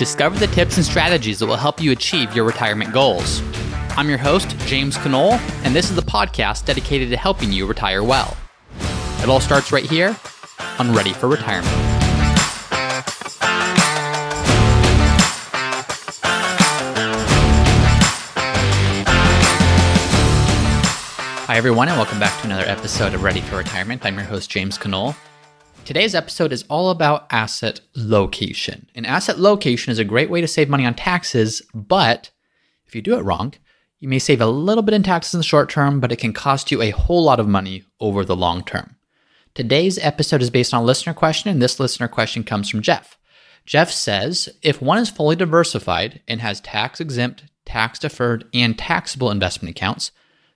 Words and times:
Discover 0.00 0.38
the 0.38 0.46
tips 0.46 0.78
and 0.78 0.86
strategies 0.86 1.40
that 1.40 1.46
will 1.46 1.56
help 1.56 1.78
you 1.78 1.92
achieve 1.92 2.34
your 2.34 2.46
retirement 2.46 2.90
goals. 2.90 3.42
I'm 3.98 4.08
your 4.08 4.16
host, 4.16 4.56
James 4.60 4.96
Conole, 4.96 5.32
and 5.62 5.76
this 5.76 5.90
is 5.90 5.94
the 5.94 6.00
podcast 6.00 6.64
dedicated 6.64 7.10
to 7.10 7.18
helping 7.18 7.52
you 7.52 7.66
retire 7.66 8.02
well. 8.02 8.34
It 9.22 9.28
all 9.28 9.40
starts 9.40 9.72
right 9.72 9.84
here 9.84 10.16
on 10.78 10.94
Ready 10.94 11.12
for 11.12 11.28
Retirement. 11.28 11.68
Hi, 21.44 21.56
everyone, 21.58 21.88
and 21.88 21.98
welcome 21.98 22.18
back 22.18 22.40
to 22.40 22.46
another 22.46 22.64
episode 22.64 23.12
of 23.12 23.22
Ready 23.22 23.42
for 23.42 23.58
Retirement. 23.58 24.06
I'm 24.06 24.14
your 24.14 24.24
host, 24.24 24.48
James 24.48 24.78
Conole. 24.78 25.14
Today's 25.90 26.14
episode 26.14 26.52
is 26.52 26.64
all 26.68 26.90
about 26.90 27.26
asset 27.32 27.80
location. 27.96 28.86
And 28.94 29.04
asset 29.04 29.40
location 29.40 29.90
is 29.90 29.98
a 29.98 30.04
great 30.04 30.30
way 30.30 30.40
to 30.40 30.46
save 30.46 30.68
money 30.68 30.86
on 30.86 30.94
taxes, 30.94 31.62
but 31.74 32.30
if 32.86 32.94
you 32.94 33.02
do 33.02 33.18
it 33.18 33.24
wrong, 33.24 33.54
you 33.98 34.08
may 34.08 34.20
save 34.20 34.40
a 34.40 34.46
little 34.46 34.84
bit 34.84 34.94
in 34.94 35.02
taxes 35.02 35.34
in 35.34 35.38
the 35.38 35.42
short 35.42 35.68
term, 35.68 35.98
but 35.98 36.12
it 36.12 36.20
can 36.20 36.32
cost 36.32 36.70
you 36.70 36.80
a 36.80 36.90
whole 36.90 37.24
lot 37.24 37.40
of 37.40 37.48
money 37.48 37.82
over 37.98 38.24
the 38.24 38.36
long 38.36 38.62
term. 38.62 38.94
Today's 39.52 39.98
episode 39.98 40.42
is 40.42 40.48
based 40.48 40.72
on 40.72 40.82
a 40.82 40.86
listener 40.86 41.12
question, 41.12 41.50
and 41.50 41.60
this 41.60 41.80
listener 41.80 42.06
question 42.06 42.44
comes 42.44 42.68
from 42.68 42.82
Jeff. 42.82 43.18
Jeff 43.66 43.90
says 43.90 44.48
if 44.62 44.80
one 44.80 44.98
is 44.98 45.10
fully 45.10 45.34
diversified 45.34 46.22
and 46.28 46.40
has 46.40 46.60
tax 46.60 47.00
exempt, 47.00 47.46
tax 47.64 47.98
deferred, 47.98 48.44
and 48.54 48.78
taxable 48.78 49.28
investment 49.28 49.76
accounts, 49.76 50.12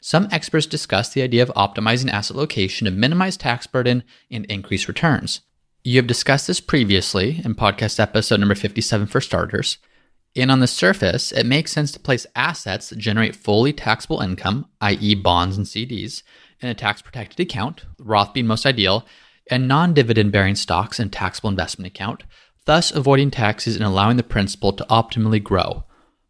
some 0.07 0.29
experts 0.31 0.67
discuss 0.67 1.09
the 1.09 1.23
idea 1.23 1.43
of 1.43 1.49
optimizing 1.57 2.11
asset 2.11 2.37
location 2.37 2.85
to 2.85 2.91
minimize 2.91 3.39
tax 3.39 3.67
burden 3.67 4.05
and 4.31 4.45
increase 4.51 4.87
returns. 4.87 5.41
You 5.83 5.97
have 5.97 6.07
discussed 6.07 6.47
this 6.47 6.61
previously 6.61 7.41
in 7.43 7.55
podcast 7.55 7.98
episode 7.98 8.39
number 8.39 8.55
57 8.55 9.06
for 9.06 9.23
starters. 9.23 9.78
And 10.37 10.51
on 10.51 10.61
the 10.61 10.67
surface, 10.67 11.33
it 11.33 11.47
makes 11.47 11.73
sense 11.73 11.91
to 11.93 11.98
place 11.98 12.27
assets 12.37 12.91
that 12.91 12.98
generate 12.98 13.34
fully 13.34 13.73
taxable 13.73 14.20
income, 14.20 14.67
i.e., 14.83 15.15
bonds 15.15 15.56
and 15.56 15.65
CDs, 15.65 16.23
in 16.61 16.69
a 16.69 16.75
tax 16.75 17.00
protected 17.00 17.41
account, 17.41 17.87
Roth 17.98 18.34
being 18.34 18.47
most 18.47 18.67
ideal, 18.67 19.06
and 19.50 19.67
non 19.67 19.95
dividend 19.95 20.33
bearing 20.33 20.55
stocks 20.55 21.00
in 21.00 21.09
taxable 21.09 21.48
investment 21.48 21.87
account, 21.87 22.25
thus 22.67 22.91
avoiding 22.91 23.31
taxes 23.31 23.75
and 23.75 23.87
allowing 23.87 24.19
the 24.19 24.23
principal 24.23 24.75
to 24.75 24.84
optimally 24.91 25.43
grow. 25.43 25.84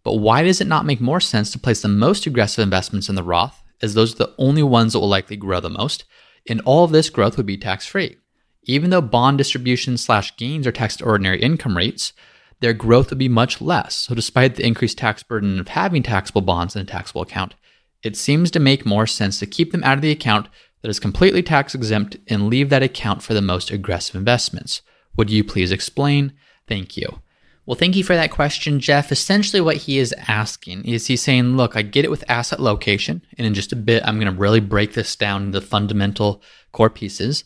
But 0.04 0.18
why 0.18 0.44
does 0.44 0.60
it 0.60 0.68
not 0.68 0.86
make 0.86 1.00
more 1.00 1.20
sense 1.20 1.50
to 1.50 1.58
place 1.58 1.82
the 1.82 1.88
most 1.88 2.24
aggressive 2.24 2.62
investments 2.62 3.08
in 3.08 3.16
the 3.16 3.24
Roth 3.24 3.62
as 3.82 3.94
those 3.94 4.14
are 4.14 4.18
the 4.26 4.34
only 4.38 4.62
ones 4.62 4.92
that 4.92 5.00
will 5.00 5.08
likely 5.08 5.36
grow 5.36 5.60
the 5.60 5.70
most, 5.70 6.04
and 6.48 6.60
all 6.62 6.84
of 6.84 6.92
this 6.92 7.10
growth 7.10 7.36
would 7.36 7.46
be 7.46 7.56
tax 7.56 7.86
free. 7.86 8.16
Even 8.64 8.90
though 8.90 9.02
bond 9.02 9.38
distributions 9.38 10.02
slash 10.02 10.36
gains 10.36 10.66
are 10.66 10.72
taxed 10.72 11.00
at 11.00 11.06
ordinary 11.06 11.40
income 11.40 11.76
rates, 11.76 12.12
their 12.60 12.72
growth 12.72 13.10
would 13.10 13.18
be 13.18 13.28
much 13.28 13.60
less. 13.60 13.94
So, 13.94 14.14
despite 14.14 14.56
the 14.56 14.66
increased 14.66 14.98
tax 14.98 15.22
burden 15.22 15.60
of 15.60 15.68
having 15.68 16.02
taxable 16.02 16.40
bonds 16.40 16.74
in 16.74 16.82
a 16.82 16.86
taxable 16.86 17.22
account, 17.22 17.54
it 18.02 18.16
seems 18.16 18.50
to 18.52 18.60
make 18.60 18.86
more 18.86 19.06
sense 19.06 19.38
to 19.38 19.46
keep 19.46 19.72
them 19.72 19.84
out 19.84 19.98
of 19.98 20.02
the 20.02 20.10
account 20.10 20.48
that 20.82 20.88
is 20.88 21.00
completely 21.00 21.42
tax 21.42 21.74
exempt 21.74 22.16
and 22.28 22.48
leave 22.48 22.70
that 22.70 22.82
account 22.82 23.22
for 23.22 23.34
the 23.34 23.42
most 23.42 23.70
aggressive 23.70 24.14
investments. 24.14 24.82
Would 25.16 25.30
you 25.30 25.44
please 25.44 25.72
explain? 25.72 26.34
Thank 26.66 26.96
you. 26.96 27.20
Well, 27.66 27.76
thank 27.76 27.96
you 27.96 28.04
for 28.04 28.14
that 28.14 28.30
question, 28.30 28.78
Jeff. 28.78 29.10
Essentially, 29.10 29.60
what 29.60 29.78
he 29.78 29.98
is 29.98 30.14
asking 30.28 30.84
is 30.84 31.06
he's 31.06 31.22
saying, 31.22 31.56
look, 31.56 31.76
I 31.76 31.82
get 31.82 32.04
it 32.04 32.10
with 32.10 32.22
asset 32.28 32.60
location. 32.60 33.22
And 33.38 33.46
in 33.46 33.54
just 33.54 33.72
a 33.72 33.76
bit, 33.76 34.02
I'm 34.04 34.20
going 34.20 34.32
to 34.32 34.38
really 34.38 34.60
break 34.60 34.92
this 34.92 35.16
down 35.16 35.44
into 35.44 35.62
fundamental 35.62 36.42
core 36.72 36.90
pieces. 36.90 37.42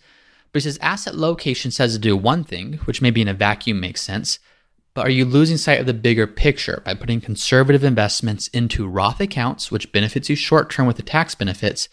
But 0.52 0.62
he 0.62 0.68
says 0.68 0.78
asset 0.82 1.14
location 1.14 1.70
says 1.70 1.92
to 1.92 2.00
do 2.00 2.16
one 2.16 2.42
thing, 2.42 2.74
which 2.84 3.00
maybe 3.00 3.20
in 3.20 3.28
a 3.28 3.34
vacuum 3.34 3.78
makes 3.78 4.00
sense. 4.00 4.40
But 4.92 5.06
are 5.06 5.10
you 5.10 5.24
losing 5.24 5.56
sight 5.56 5.78
of 5.78 5.86
the 5.86 5.94
bigger 5.94 6.26
picture 6.26 6.82
by 6.84 6.94
putting 6.94 7.20
conservative 7.20 7.84
investments 7.84 8.48
into 8.48 8.88
Roth 8.88 9.20
accounts, 9.20 9.70
which 9.70 9.92
benefits 9.92 10.28
you 10.28 10.34
short 10.34 10.68
term 10.68 10.88
with 10.88 10.96
the 10.96 11.04
tax 11.04 11.36
benefits, 11.36 11.88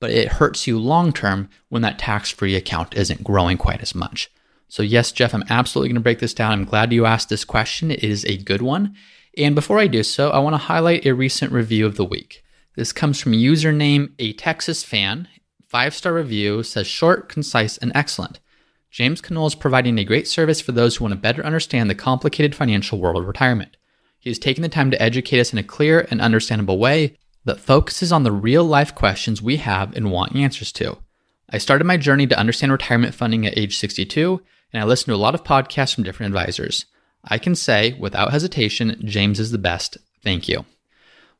but 0.00 0.10
it 0.10 0.32
hurts 0.32 0.66
you 0.66 0.80
long 0.80 1.12
term 1.12 1.48
when 1.68 1.82
that 1.82 2.00
tax 2.00 2.30
free 2.30 2.56
account 2.56 2.96
isn't 2.96 3.22
growing 3.22 3.56
quite 3.56 3.82
as 3.82 3.94
much? 3.94 4.32
So, 4.68 4.82
yes, 4.82 5.12
Jeff, 5.12 5.34
I'm 5.34 5.44
absolutely 5.48 5.88
going 5.88 5.96
to 5.96 6.02
break 6.02 6.18
this 6.18 6.34
down. 6.34 6.52
I'm 6.52 6.64
glad 6.64 6.92
you 6.92 7.06
asked 7.06 7.30
this 7.30 7.44
question. 7.44 7.90
It 7.90 8.04
is 8.04 8.24
a 8.26 8.36
good 8.36 8.62
one. 8.62 8.94
And 9.36 9.54
before 9.54 9.78
I 9.78 9.86
do 9.86 10.02
so, 10.02 10.30
I 10.30 10.38
want 10.38 10.54
to 10.54 10.58
highlight 10.58 11.06
a 11.06 11.14
recent 11.14 11.52
review 11.52 11.86
of 11.86 11.96
the 11.96 12.04
week. 12.04 12.44
This 12.76 12.92
comes 12.92 13.20
from 13.20 13.32
username 13.32 14.12
a 14.18 14.32
Texas 14.34 14.84
fan. 14.84 15.28
Five 15.66 15.94
star 15.94 16.14
review 16.14 16.62
says 16.62 16.86
short, 16.86 17.28
concise, 17.28 17.78
and 17.78 17.92
excellent. 17.94 18.40
James 18.90 19.20
Conole 19.20 19.48
is 19.48 19.54
providing 19.54 19.98
a 19.98 20.04
great 20.04 20.26
service 20.26 20.60
for 20.60 20.72
those 20.72 20.96
who 20.96 21.04
want 21.04 21.12
to 21.12 21.20
better 21.20 21.44
understand 21.44 21.90
the 21.90 21.94
complicated 21.94 22.54
financial 22.54 22.98
world 22.98 23.20
of 23.20 23.26
retirement. 23.26 23.76
He 24.18 24.30
has 24.30 24.38
taken 24.38 24.62
the 24.62 24.68
time 24.68 24.90
to 24.90 25.00
educate 25.00 25.40
us 25.40 25.52
in 25.52 25.58
a 25.58 25.62
clear 25.62 26.06
and 26.10 26.20
understandable 26.20 26.78
way 26.78 27.16
that 27.44 27.60
focuses 27.60 28.12
on 28.12 28.24
the 28.24 28.32
real 28.32 28.64
life 28.64 28.94
questions 28.94 29.40
we 29.40 29.58
have 29.58 29.94
and 29.96 30.10
want 30.10 30.34
answers 30.34 30.72
to. 30.72 30.98
I 31.50 31.58
started 31.58 31.84
my 31.84 31.96
journey 31.96 32.26
to 32.26 32.38
understand 32.38 32.72
retirement 32.72 33.14
funding 33.14 33.46
at 33.46 33.56
age 33.56 33.78
62 33.78 34.42
and 34.72 34.82
I 34.82 34.86
listen 34.86 35.06
to 35.08 35.14
a 35.14 35.16
lot 35.16 35.34
of 35.34 35.44
podcasts 35.44 35.94
from 35.94 36.04
different 36.04 36.34
advisors. 36.34 36.86
I 37.24 37.38
can 37.38 37.54
say 37.54 37.94
without 37.94 38.30
hesitation, 38.30 39.00
James 39.04 39.40
is 39.40 39.50
the 39.50 39.58
best. 39.58 39.98
Thank 40.22 40.48
you. 40.48 40.64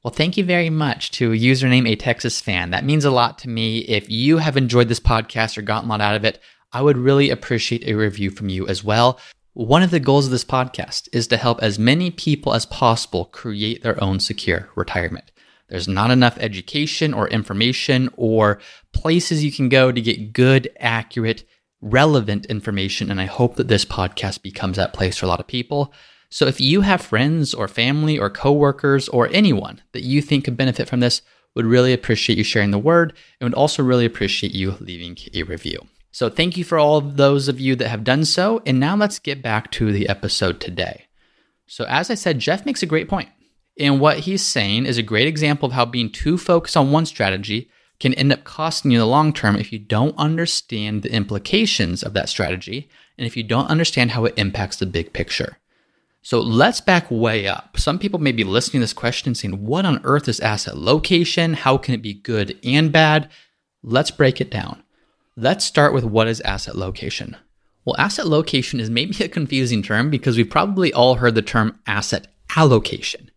Well, 0.03 0.15
thank 0.15 0.37
you 0.37 0.45
very 0.45 0.71
much 0.71 1.11
to 1.13 1.31
username 1.31 1.89
a 1.89 1.97
Texas 1.97 2.41
fan. 2.41 2.71
That 2.71 2.85
means 2.85 3.05
a 3.05 3.11
lot 3.11 3.39
to 3.41 3.49
me. 3.49 3.79
If 3.81 4.09
you 4.09 4.39
have 4.39 4.57
enjoyed 4.57 4.89
this 4.89 5.01
podcast 5.01 5.59
or 5.59 5.63
gotten 5.63 5.89
a 5.89 5.93
lot 5.93 6.01
out 6.01 6.15
of 6.15 6.25
it, 6.25 6.39
I 6.73 6.83
would 6.83 6.97
really 6.97 7.31
appreciate 7.31 7.87
a 7.87 7.95
review 7.95 8.31
from 8.31 8.49
you 8.49 8.67
as 8.69 8.85
well. 8.85 9.19
One 9.55 9.83
of 9.83 9.91
the 9.91 9.99
goals 9.99 10.27
of 10.27 10.31
this 10.31 10.45
podcast 10.45 11.09
is 11.13 11.27
to 11.29 11.37
help 11.37 11.61
as 11.63 11.81
many 11.81 12.13
people 12.13 12.55
as 12.55 12.65
possible 12.67 13.25
create 13.25 13.83
their 13.83 14.03
own 14.03 14.21
secure 14.21 14.69
retirement. 14.77 15.33
There's 15.69 15.89
not 15.89 16.11
enough 16.13 16.39
education 16.39 17.13
or 17.13 17.29
information 17.29 18.09
or 18.17 18.61
places 18.93 19.43
you 19.43 19.51
can 19.51 19.69
go 19.69 19.91
to 19.91 20.01
get 20.01 20.33
good, 20.33 20.71
accurate 20.79 21.45
relevant 21.81 22.47
information. 22.47 23.11
And 23.11 23.21
I 23.21 23.27
hope 23.27 23.57
that 23.57 23.69
this 23.69 23.85
podcast 23.85 24.43
becomes 24.43 24.77
that 24.77 24.93
place 24.93 25.17
for 25.17 25.27
a 25.27 25.29
lot 25.29 25.41
of 25.41 25.47
people. 25.47 25.93
So 26.31 26.47
if 26.47 26.61
you 26.61 26.83
have 26.83 27.01
friends 27.01 27.55
or 27.55 27.69
family 27.69 28.19
or 28.19 28.31
coworkers 28.31 29.09
or 29.09 29.29
anyone 29.33 29.83
that 29.93 30.03
you 30.03 30.21
think 30.21 30.45
could 30.45 30.57
benefit 30.57 30.89
from 30.89 31.01
this, 31.01 31.23
would 31.55 31.65
really 31.65 31.93
appreciate 31.93 32.39
you 32.39 32.45
sharing 32.45 32.71
the 32.71 32.79
word 32.79 33.15
and 33.41 33.47
would 33.49 33.55
also 33.55 33.83
really 33.83 34.05
appreciate 34.05 34.55
you 34.55 34.77
leaving 34.81 35.17
a 35.35 35.43
review. 35.45 35.81
So 36.11 36.29
thank 36.29 36.57
you 36.57 36.65
for 36.65 36.79
all 36.79 36.97
of 36.97 37.17
those 37.17 37.49
of 37.49 37.59
you 37.59 37.75
that 37.77 37.89
have 37.89 38.05
done 38.05 38.25
so. 38.25 38.63
And 38.67 38.79
now 38.79 38.97
let's 38.97 39.19
get 39.19 39.43
back 39.43 39.71
to 39.73 39.91
the 39.91 40.09
episode 40.09 40.61
today. 40.61 41.07
So 41.67 41.85
as 41.85 42.11
I 42.11 42.15
said, 42.15 42.39
Jeff 42.39 42.65
makes 42.65 42.83
a 42.83 42.87
great 42.87 43.09
point. 43.09 43.29
And 43.79 44.01
what 44.01 44.21
he's 44.21 44.45
saying 44.45 44.87
is 44.87 44.99
a 44.99 45.03
great 45.03 45.27
example 45.27 45.67
of 45.67 45.73
how 45.73 45.85
being 45.85 46.11
too 46.11 46.39
focused 46.39 46.77
on 46.77 46.91
one 46.91 47.07
strategy 47.07 47.71
can 48.01 48.15
end 48.15 48.33
up 48.33 48.45
costing 48.45 48.91
you 48.91 48.99
in 48.99 49.01
the 49.01 49.07
long 49.07 49.33
term 49.33 49.57
if 49.57 49.73
you 49.73 49.79
don't 49.79 50.17
understand 50.17 51.03
the 51.03 51.13
implications 51.13 52.03
of 52.03 52.13
that 52.15 52.29
strategy 52.29 52.89
and 53.17 53.27
if 53.27 53.37
you 53.37 53.43
don't 53.43 53.71
understand 53.71 54.13
how 54.13 54.25
it 54.25 54.35
impacts 54.37 54.77
the 54.77 54.87
big 54.87 55.13
picture. 55.13 55.59
So 56.23 56.41
let's 56.41 56.81
back 56.81 57.11
way 57.11 57.47
up. 57.47 57.79
Some 57.79 57.99
people 57.99 58.19
may 58.19 58.33
be 58.33 58.45
listening 58.45 58.81
to 58.81 58.85
this 58.85 58.93
question 58.93 59.35
saying, 59.35 59.65
What 59.65 59.85
on 59.85 60.01
earth 60.05 60.29
is 60.29 60.41
asset 60.41 60.77
location? 60.77 61.55
How 61.55 61.79
can 61.79 61.95
it 61.95 62.03
be 62.03 62.15
good 62.15 62.59
and 62.63 62.93
bad? 62.93 63.31
Let's 63.83 64.11
break 64.11 64.41
it 64.41 64.51
down. 64.51 64.83
Let's 65.37 65.65
start 65.65 65.95
with 65.95 66.05
what 66.05 66.29
is 66.29 66.41
asset 66.43 66.77
location. 66.77 67.37
Well, 67.85 67.97
asset 67.99 68.27
location 68.27 68.81
is 68.81 68.91
maybe 68.91 69.25
a 69.25 69.29
confusing 69.29 69.83
term 69.83 70.11
because 70.11 70.37
we've 70.37 70.51
probably 70.51 70.93
all 70.93 71.15
heard 71.15 71.35
the 71.35 71.43
term 71.43 71.79
asset 71.87 72.27
allocation. 72.57 73.31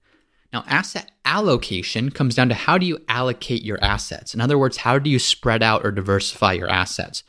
Now, 0.53 0.63
asset 0.67 1.11
allocation 1.23 2.11
comes 2.11 2.35
down 2.35 2.49
to 2.49 2.55
how 2.55 2.77
do 2.77 2.85
you 2.85 2.99
allocate 3.07 3.63
your 3.63 3.81
assets? 3.81 4.33
In 4.33 4.41
other 4.41 4.57
words, 4.57 4.77
how 4.77 4.99
do 4.99 5.09
you 5.09 5.19
spread 5.19 5.63
out 5.63 5.85
or 5.85 5.91
diversify 5.91 6.53
your 6.53 6.69
assets? 6.69 7.23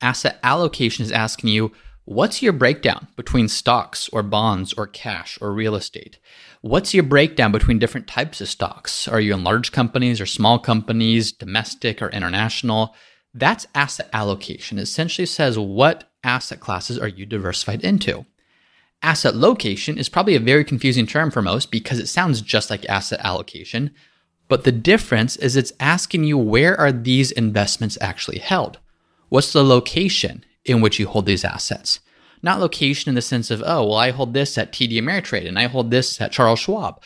Asset 0.00 0.38
allocation 0.42 1.04
is 1.04 1.12
asking 1.12 1.50
you, 1.50 1.72
what's 2.04 2.42
your 2.42 2.52
breakdown 2.52 3.08
between 3.14 3.48
stocks 3.48 4.08
or 4.08 4.22
bonds 4.22 4.72
or 4.72 4.86
cash 4.86 5.38
or 5.40 5.52
real 5.52 5.74
estate? 5.74 6.18
What's 6.62 6.94
your 6.94 7.04
breakdown 7.04 7.52
between 7.52 7.78
different 7.78 8.06
types 8.06 8.40
of 8.40 8.48
stocks? 8.48 9.06
Are 9.06 9.20
you 9.20 9.34
in 9.34 9.44
large 9.44 9.70
companies 9.70 10.20
or 10.20 10.26
small 10.26 10.58
companies, 10.58 11.30
domestic 11.30 12.00
or 12.00 12.08
international? 12.08 12.94
That's 13.34 13.66
asset 13.74 14.08
allocation. 14.12 14.78
It 14.78 14.82
essentially 14.82 15.26
says 15.26 15.58
what 15.58 16.10
asset 16.24 16.60
classes 16.60 16.98
are 16.98 17.08
you 17.08 17.26
diversified 17.26 17.84
into? 17.84 18.24
Asset 19.02 19.34
location 19.34 19.98
is 19.98 20.08
probably 20.08 20.36
a 20.36 20.40
very 20.40 20.64
confusing 20.64 21.06
term 21.06 21.30
for 21.30 21.42
most 21.42 21.70
because 21.70 21.98
it 21.98 22.06
sounds 22.06 22.40
just 22.40 22.70
like 22.70 22.88
asset 22.88 23.20
allocation, 23.24 23.90
but 24.48 24.64
the 24.64 24.72
difference 24.72 25.36
is 25.36 25.56
it's 25.56 25.72
asking 25.80 26.24
you 26.24 26.38
where 26.38 26.78
are 26.78 26.92
these 26.92 27.32
investments 27.32 27.98
actually 28.00 28.38
held? 28.38 28.78
What's 29.28 29.52
the 29.52 29.64
location 29.64 30.44
in 30.64 30.80
which 30.80 30.98
you 30.98 31.08
hold 31.08 31.26
these 31.26 31.44
assets? 31.44 32.00
Not 32.42 32.60
location 32.60 33.08
in 33.08 33.14
the 33.14 33.22
sense 33.22 33.50
of, 33.50 33.62
oh, 33.64 33.86
well, 33.86 33.94
I 33.94 34.10
hold 34.10 34.34
this 34.34 34.58
at 34.58 34.72
TD 34.72 34.98
Ameritrade 35.00 35.48
and 35.48 35.58
I 35.58 35.66
hold 35.66 35.90
this 35.90 36.20
at 36.20 36.32
Charles 36.32 36.60
Schwab. 36.60 37.02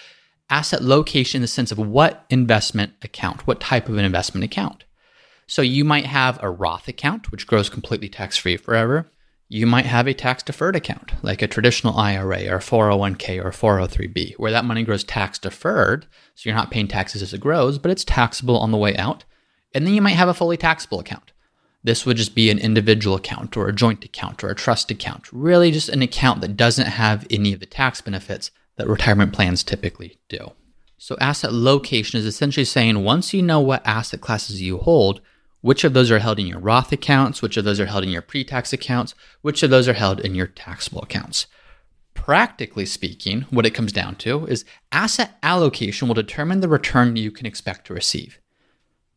Asset 0.50 0.82
location 0.82 1.38
in 1.38 1.42
the 1.42 1.48
sense 1.48 1.72
of 1.72 1.78
what 1.78 2.24
investment 2.30 2.92
account, 3.02 3.46
what 3.46 3.60
type 3.60 3.88
of 3.88 3.96
an 3.96 4.04
investment 4.04 4.44
account. 4.44 4.84
So 5.46 5.62
you 5.62 5.84
might 5.84 6.06
have 6.06 6.42
a 6.42 6.50
Roth 6.50 6.88
account, 6.88 7.30
which 7.30 7.46
grows 7.46 7.68
completely 7.68 8.08
tax 8.08 8.36
free 8.36 8.56
forever. 8.56 9.08
You 9.48 9.66
might 9.66 9.86
have 9.86 10.08
a 10.08 10.14
tax 10.14 10.42
deferred 10.42 10.74
account, 10.74 11.12
like 11.22 11.40
a 11.40 11.46
traditional 11.46 11.96
IRA 11.96 12.46
or 12.48 12.58
401k 12.58 13.44
or 13.44 13.50
403b, 13.50 14.34
where 14.38 14.50
that 14.50 14.64
money 14.64 14.82
grows 14.82 15.04
tax 15.04 15.38
deferred. 15.38 16.06
So 16.34 16.48
you're 16.48 16.56
not 16.56 16.72
paying 16.72 16.88
taxes 16.88 17.22
as 17.22 17.32
it 17.32 17.40
grows, 17.40 17.78
but 17.78 17.92
it's 17.92 18.04
taxable 18.04 18.58
on 18.58 18.72
the 18.72 18.76
way 18.76 18.96
out. 18.96 19.24
And 19.72 19.86
then 19.86 19.94
you 19.94 20.02
might 20.02 20.10
have 20.16 20.28
a 20.28 20.34
fully 20.34 20.56
taxable 20.56 20.98
account. 20.98 21.32
This 21.84 22.04
would 22.04 22.16
just 22.16 22.34
be 22.34 22.50
an 22.50 22.58
individual 22.58 23.14
account 23.14 23.56
or 23.56 23.68
a 23.68 23.72
joint 23.72 24.04
account 24.04 24.42
or 24.42 24.48
a 24.48 24.56
trust 24.56 24.90
account, 24.90 25.32
really 25.32 25.70
just 25.70 25.88
an 25.88 26.02
account 26.02 26.40
that 26.40 26.56
doesn't 26.56 26.86
have 26.86 27.24
any 27.30 27.52
of 27.52 27.60
the 27.60 27.66
tax 27.66 28.00
benefits 28.00 28.50
that 28.76 28.88
retirement 28.88 29.32
plans 29.32 29.62
typically 29.62 30.18
do. 30.28 30.50
So, 30.98 31.16
asset 31.20 31.52
location 31.52 32.18
is 32.18 32.26
essentially 32.26 32.64
saying 32.64 33.04
once 33.04 33.32
you 33.32 33.42
know 33.42 33.60
what 33.60 33.86
asset 33.86 34.20
classes 34.20 34.60
you 34.60 34.78
hold, 34.78 35.20
which 35.66 35.82
of 35.82 35.94
those 35.94 36.12
are 36.12 36.20
held 36.20 36.38
in 36.38 36.46
your 36.46 36.60
Roth 36.60 36.92
accounts, 36.92 37.42
which 37.42 37.56
of 37.56 37.64
those 37.64 37.80
are 37.80 37.86
held 37.86 38.04
in 38.04 38.10
your 38.10 38.22
pre 38.22 38.44
tax 38.44 38.72
accounts, 38.72 39.16
which 39.42 39.64
of 39.64 39.70
those 39.70 39.88
are 39.88 39.94
held 39.94 40.20
in 40.20 40.32
your 40.32 40.46
taxable 40.46 41.02
accounts. 41.02 41.48
Practically 42.14 42.86
speaking, 42.86 43.46
what 43.50 43.66
it 43.66 43.74
comes 43.74 43.90
down 43.92 44.14
to 44.16 44.46
is 44.46 44.64
asset 44.92 45.36
allocation 45.42 46.06
will 46.06 46.14
determine 46.14 46.60
the 46.60 46.68
return 46.68 47.16
you 47.16 47.32
can 47.32 47.46
expect 47.46 47.84
to 47.88 47.94
receive. 47.94 48.38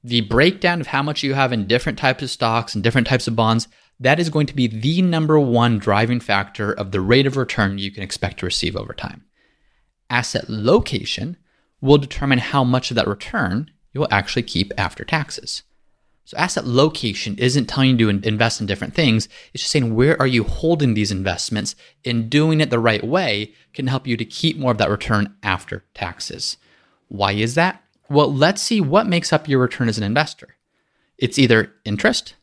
The 0.04 0.22
breakdown 0.22 0.82
of 0.82 0.88
how 0.88 1.04
much 1.04 1.22
you 1.22 1.36
have 1.36 1.54
in 1.54 1.68
different 1.68 2.00
types 2.00 2.24
of 2.24 2.32
stocks 2.32 2.74
and 2.74 2.84
different 2.84 3.06
types 3.06 3.28
of 3.28 3.36
bonds, 3.36 3.68
that 4.00 4.20
is 4.20 4.32
going 4.32 4.48
to 4.48 4.56
be 4.56 4.66
the 4.66 5.04
number 5.04 5.40
one 5.40 5.78
driving 5.78 6.20
factor 6.20 6.74
of 6.74 6.90
the 6.90 7.02
rate 7.02 7.28
of 7.28 7.38
return 7.38 7.78
you 7.78 7.92
can 7.92 8.02
expect 8.02 8.40
to 8.40 8.48
receive 8.48 8.76
over 8.76 8.94
time. 8.94 9.24
Asset 10.10 10.50
location 10.50 11.38
will 11.80 12.00
determine 12.00 12.40
how 12.40 12.64
much 12.64 12.90
of 12.90 12.96
that 12.96 13.08
return 13.08 13.70
you 13.94 14.02
will 14.02 14.08
actually 14.10 14.42
keep 14.42 14.72
after 14.80 15.04
taxes. 15.04 15.62
So 16.30 16.38
asset 16.38 16.68
location 16.68 17.36
isn't 17.40 17.66
telling 17.66 17.98
you 17.98 18.12
to 18.12 18.28
invest 18.28 18.62
in 18.62 18.68
different 18.68 18.94
things. 18.94 19.28
It's 19.52 19.64
just 19.64 19.72
saying 19.72 19.96
where 19.96 20.16
are 20.22 20.28
you 20.28 20.44
holding 20.44 20.94
these 20.94 21.10
investments 21.10 21.76
and 22.06 22.30
doing 22.30 22.62
it 22.62 22.70
the 22.70 22.78
right 22.78 23.04
way 23.04 23.56
can 23.74 23.88
help 23.88 24.06
you 24.06 24.16
to 24.16 24.24
keep 24.24 24.56
more 24.56 24.72
of 24.72 24.78
that 24.78 24.92
return 24.92 25.34
after 25.42 25.86
taxes. 25.96 26.58
Why 27.08 27.32
is 27.32 27.56
that? 27.56 27.82
Well, 28.12 28.32
let's 28.32 28.62
see 28.62 28.80
what 28.80 29.08
makes 29.08 29.34
up 29.34 29.48
your 29.48 29.58
return 29.58 29.90
as 29.90 29.98
an 29.98 30.04
investor. 30.04 30.58
It's 31.18 31.40
either 31.40 31.74
interest, 31.84 32.36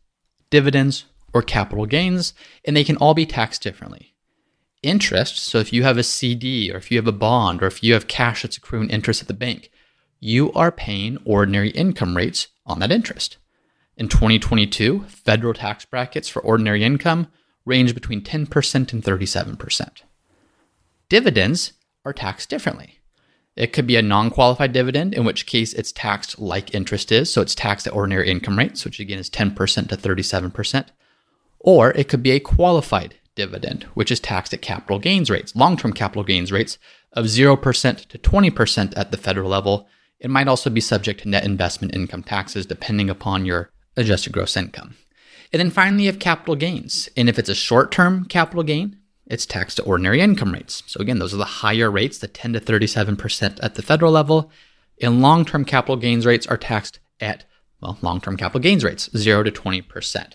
dividends, 0.51 1.05
or 1.33 1.41
capital 1.41 1.87
gains, 1.87 2.35
and 2.65 2.77
they 2.77 2.83
can 2.83 2.97
all 2.97 3.15
be 3.15 3.25
taxed 3.25 3.63
differently. 3.63 4.17
Interest, 4.83 5.39
so 5.39 5.59
if 5.59 5.73
you 5.73 5.85
have 5.85 5.97
a 5.97 6.03
CD 6.03 6.73
or 6.73 6.77
if 6.77 6.91
you 6.91 6.99
have 6.99 7.07
a 7.07 7.13
bond 7.13 7.63
or 7.63 7.69
if 7.69 7.85
you 7.85 7.93
have 7.93 8.09
cash 8.09 8.43
that's 8.43 8.57
accruing 8.57 8.91
interest 8.91 9.23
at 9.23 9.29
the 9.29 9.33
bank, 9.33 9.71
you 10.19 10.53
are 10.55 10.73
paying 10.73 11.19
ordinary 11.25 11.71
income 11.71 12.17
rates 12.17 12.49
on 12.67 12.81
that 12.81 12.91
interest. 12.91 13.37
In 13.97 14.09
2022, 14.09 15.05
federal 15.09 15.55
tax 15.55 15.87
brackets 15.87 16.29
for 16.29 16.43
ordinary 16.43 16.85
income 16.85 17.29
range 17.65 17.95
between 17.95 18.21
10% 18.21 18.93
and 18.93 19.03
37%. 19.03 19.89
Dividends 21.09 21.73
are 22.05 22.13
taxed 22.13 22.51
differently. 22.51 22.99
It 23.57 23.73
could 23.73 23.87
be 23.87 23.97
a 23.97 24.03
non 24.03 24.29
qualified 24.31 24.73
dividend, 24.73 25.15
in 25.15 25.25
which 25.25 25.47
case 25.47 25.73
it's 25.73 25.93
taxed 25.93 26.39
like 26.39 26.75
interest 26.75 27.11
is. 27.11 27.33
So 27.33 27.41
it's 27.41 27.55
taxed 27.55 27.87
at 27.87 27.95
ordinary 27.95 28.29
income 28.29 28.59
rates, 28.59 28.85
which 28.85 29.01
again 29.01 29.19
is 29.19 29.31
10% 29.31 29.89
to 29.89 29.97
37%. 29.97 30.87
Or 31.61 31.91
it 31.93 32.09
could 32.09 32.23
be 32.23 32.33
a 32.33 32.41
qualified 32.41 33.15
dividend, 33.35 33.85
which 33.95 34.11
is 34.11 34.21
taxed 34.21 34.53
at 34.53 34.61
capital 34.61 34.99
gains 34.99 35.31
rates, 35.31 35.57
long 35.57 35.79
term 35.79 35.95
capital 35.95 36.23
gains 36.23 36.53
rates 36.53 36.77
of 37.15 37.25
0% 37.27 38.07
to 38.09 38.19
20% 38.19 38.93
at 38.95 39.11
the 39.11 39.17
federal 39.17 39.49
level. 39.49 39.89
It 40.21 40.29
might 40.29 40.49
also 40.49 40.69
be 40.69 40.81
subject 40.83 41.23
to 41.23 41.29
net 41.31 41.45
investment 41.45 41.95
income 41.95 42.23
taxes 42.23 42.67
depending 42.67 43.09
upon 43.09 43.47
your 43.47 43.71
adjusted 43.97 44.33
gross 44.33 44.57
income. 44.57 44.97
And 45.53 45.61
then 45.61 45.71
finally, 45.71 46.05
you 46.05 46.11
have 46.11 46.19
capital 46.19 46.57
gains. 46.57 47.09
And 47.17 47.29
if 47.29 47.39
it's 47.39 47.49
a 47.49 47.55
short 47.55 47.93
term 47.93 48.25
capital 48.25 48.63
gain, 48.63 48.99
it's 49.27 49.47
taxed 49.47 49.79
at 49.79 49.87
ordinary 49.87 50.21
income 50.21 50.53
rates. 50.53 50.83
So 50.87 51.01
again, 51.01 51.19
those 51.19 51.35
are 51.35 51.39
the 51.39 51.45
higher 51.45 51.91
rates, 51.91 52.19
the 52.19 52.29
10 52.29 52.55
to 52.55 52.61
37% 52.61 53.59
at 53.63 53.75
the 53.75 53.83
federal 53.83 54.13
level. 54.13 54.51
And 55.01 55.21
long 55.21 55.45
term 55.45 55.65
capital 55.65 55.97
gains 55.97 56.27
rates 56.27 56.47
are 56.47 56.57
taxed 56.57 57.01
at, 57.21 57.45
well, 57.81 57.99
long 58.03 58.21
term 58.21 58.37
capital 58.37 58.61
gains 58.61 58.85
rates, 58.85 59.11
0 59.17 59.45
to 59.45 59.51
20%. 59.51 60.33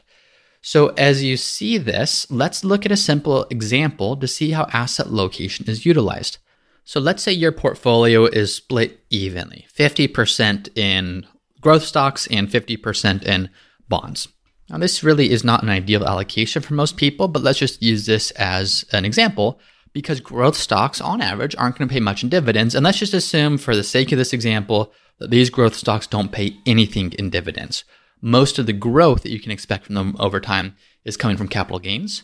So 0.61 0.89
as 0.89 1.23
you 1.23 1.37
see 1.37 1.77
this, 1.77 2.29
let's 2.29 2.63
look 2.63 2.85
at 2.85 2.91
a 2.91 2.97
simple 2.97 3.45
example 3.49 4.15
to 4.17 4.27
see 4.27 4.51
how 4.51 4.67
asset 4.71 5.11
location 5.11 5.67
is 5.67 5.85
utilized. 5.85 6.37
So 6.83 6.99
let's 6.99 7.23
say 7.23 7.31
your 7.31 7.51
portfolio 7.51 8.25
is 8.25 8.55
split 8.55 8.99
evenly 9.09 9.65
50% 9.75 10.77
in 10.77 11.25
growth 11.61 11.83
stocks 11.83 12.27
and 12.27 12.49
50% 12.49 13.23
in 13.23 13.49
bonds. 13.87 14.27
Now, 14.69 14.77
this 14.77 15.03
really 15.03 15.31
is 15.31 15.43
not 15.43 15.63
an 15.63 15.69
ideal 15.69 16.05
allocation 16.05 16.61
for 16.61 16.73
most 16.73 16.97
people, 16.97 17.27
but 17.27 17.41
let's 17.41 17.59
just 17.59 17.81
use 17.81 18.05
this 18.05 18.31
as 18.31 18.85
an 18.91 19.05
example 19.05 19.59
because 19.93 20.21
growth 20.21 20.55
stocks, 20.55 21.01
on 21.01 21.21
average, 21.21 21.55
aren't 21.57 21.77
going 21.77 21.87
to 21.87 21.93
pay 21.93 21.99
much 21.99 22.23
in 22.23 22.29
dividends. 22.29 22.73
And 22.73 22.83
let's 22.85 22.99
just 22.99 23.13
assume, 23.13 23.57
for 23.57 23.75
the 23.75 23.83
sake 23.83 24.11
of 24.11 24.17
this 24.17 24.33
example, 24.33 24.93
that 25.19 25.29
these 25.29 25.49
growth 25.49 25.75
stocks 25.75 26.07
don't 26.07 26.31
pay 26.31 26.55
anything 26.65 27.11
in 27.13 27.29
dividends. 27.29 27.83
Most 28.21 28.57
of 28.59 28.65
the 28.65 28.73
growth 28.73 29.23
that 29.23 29.31
you 29.31 29.39
can 29.39 29.51
expect 29.51 29.85
from 29.85 29.95
them 29.95 30.15
over 30.19 30.39
time 30.39 30.75
is 31.03 31.17
coming 31.17 31.35
from 31.35 31.47
capital 31.47 31.79
gains. 31.79 32.23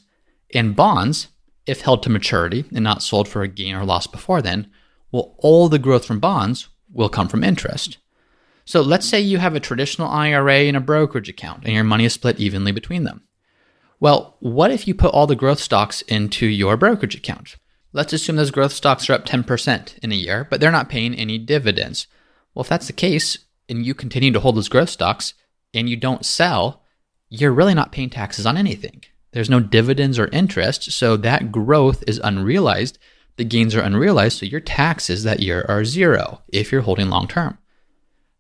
And 0.53 0.75
bonds, 0.75 1.27
if 1.65 1.81
held 1.81 2.01
to 2.03 2.09
maturity 2.09 2.63
and 2.73 2.83
not 2.83 3.03
sold 3.03 3.27
for 3.27 3.41
a 3.41 3.47
gain 3.47 3.75
or 3.75 3.83
loss 3.83 4.07
before 4.07 4.41
then, 4.41 4.71
well, 5.11 5.35
all 5.39 5.67
the 5.67 5.79
growth 5.79 6.05
from 6.05 6.19
bonds 6.19 6.69
will 6.91 7.09
come 7.09 7.27
from 7.27 7.43
interest. 7.43 7.97
So 8.67 8.81
let's 8.81 9.07
say 9.07 9.21
you 9.21 9.37
have 9.37 9.55
a 9.55 9.61
traditional 9.61 10.09
IRA 10.09 10.63
and 10.65 10.75
a 10.75 10.81
brokerage 10.81 11.29
account, 11.29 11.63
and 11.63 11.73
your 11.73 11.85
money 11.85 12.03
is 12.03 12.11
split 12.11 12.37
evenly 12.37 12.73
between 12.73 13.05
them. 13.05 13.23
Well, 14.01 14.35
what 14.41 14.71
if 14.71 14.89
you 14.89 14.93
put 14.93 15.13
all 15.13 15.25
the 15.25 15.37
growth 15.37 15.59
stocks 15.59 16.01
into 16.01 16.45
your 16.45 16.75
brokerage 16.75 17.15
account? 17.15 17.55
Let's 17.93 18.11
assume 18.11 18.35
those 18.35 18.51
growth 18.51 18.73
stocks 18.73 19.09
are 19.09 19.13
up 19.13 19.25
10% 19.25 19.97
in 19.99 20.11
a 20.11 20.15
year, 20.15 20.45
but 20.49 20.59
they're 20.59 20.69
not 20.69 20.89
paying 20.89 21.15
any 21.15 21.37
dividends. 21.37 22.07
Well, 22.53 22.61
if 22.61 22.67
that's 22.67 22.87
the 22.87 22.93
case, 22.93 23.37
and 23.69 23.85
you 23.85 23.93
continue 23.93 24.33
to 24.33 24.39
hold 24.41 24.57
those 24.57 24.67
growth 24.67 24.89
stocks 24.89 25.33
and 25.73 25.89
you 25.89 25.95
don't 25.95 26.25
sell, 26.25 26.83
you're 27.29 27.53
really 27.53 27.73
not 27.73 27.93
paying 27.93 28.09
taxes 28.09 28.45
on 28.45 28.57
anything. 28.57 29.01
There's 29.31 29.49
no 29.49 29.61
dividends 29.61 30.19
or 30.19 30.27
interest, 30.27 30.91
so 30.91 31.15
that 31.15 31.53
growth 31.53 32.03
is 32.05 32.19
unrealized. 32.21 32.99
The 33.37 33.45
gains 33.45 33.75
are 33.75 33.81
unrealized, 33.81 34.39
so 34.39 34.45
your 34.45 34.59
taxes 34.59 35.23
that 35.23 35.39
year 35.39 35.65
are 35.69 35.85
zero 35.85 36.41
if 36.49 36.73
you're 36.73 36.81
holding 36.81 37.09
long 37.09 37.29
term. 37.29 37.59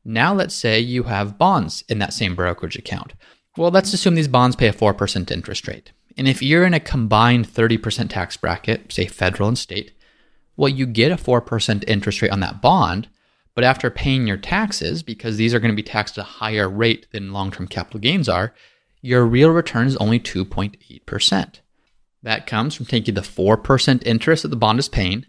Now 0.09 0.33
let's 0.33 0.55
say 0.55 0.79
you 0.79 1.03
have 1.03 1.37
bonds 1.37 1.83
in 1.89 1.99
that 1.99 2.13
same 2.13 2.33
brokerage 2.33 2.77
account. 2.77 3.13
Well, 3.57 3.71
let's 3.71 3.91
assume 3.91 4.15
these 4.15 4.29
bonds 4.29 4.55
pay 4.55 4.69
a 4.69 4.73
4% 4.73 5.29
interest 5.29 5.67
rate. 5.67 5.91
And 6.15 6.29
if 6.29 6.41
you're 6.41 6.65
in 6.65 6.73
a 6.73 6.79
combined 6.79 7.45
30% 7.45 8.09
tax 8.09 8.37
bracket, 8.37 8.89
say 8.93 9.05
federal 9.05 9.49
and 9.49 9.57
state, 9.57 9.91
well, 10.55 10.69
you 10.69 10.85
get 10.85 11.11
a 11.11 11.17
4% 11.17 11.83
interest 11.89 12.21
rate 12.21 12.31
on 12.31 12.39
that 12.39 12.61
bond, 12.61 13.09
but 13.53 13.65
after 13.65 13.89
paying 13.89 14.25
your 14.25 14.37
taxes, 14.37 15.03
because 15.03 15.35
these 15.35 15.53
are 15.53 15.59
going 15.59 15.73
to 15.73 15.75
be 15.75 15.83
taxed 15.83 16.17
at 16.17 16.21
a 16.21 16.27
higher 16.27 16.69
rate 16.69 17.07
than 17.11 17.33
long 17.33 17.51
term 17.51 17.67
capital 17.67 17.99
gains 17.99 18.29
are, 18.29 18.53
your 19.01 19.25
real 19.25 19.49
return 19.49 19.87
is 19.87 19.97
only 19.97 20.21
2.8%. 20.21 21.59
That 22.23 22.47
comes 22.47 22.75
from 22.75 22.85
taking 22.85 23.15
the 23.15 23.21
4% 23.21 24.03
interest 24.05 24.43
that 24.43 24.49
the 24.49 24.55
bond 24.55 24.79
is 24.79 24.87
paying 24.87 25.25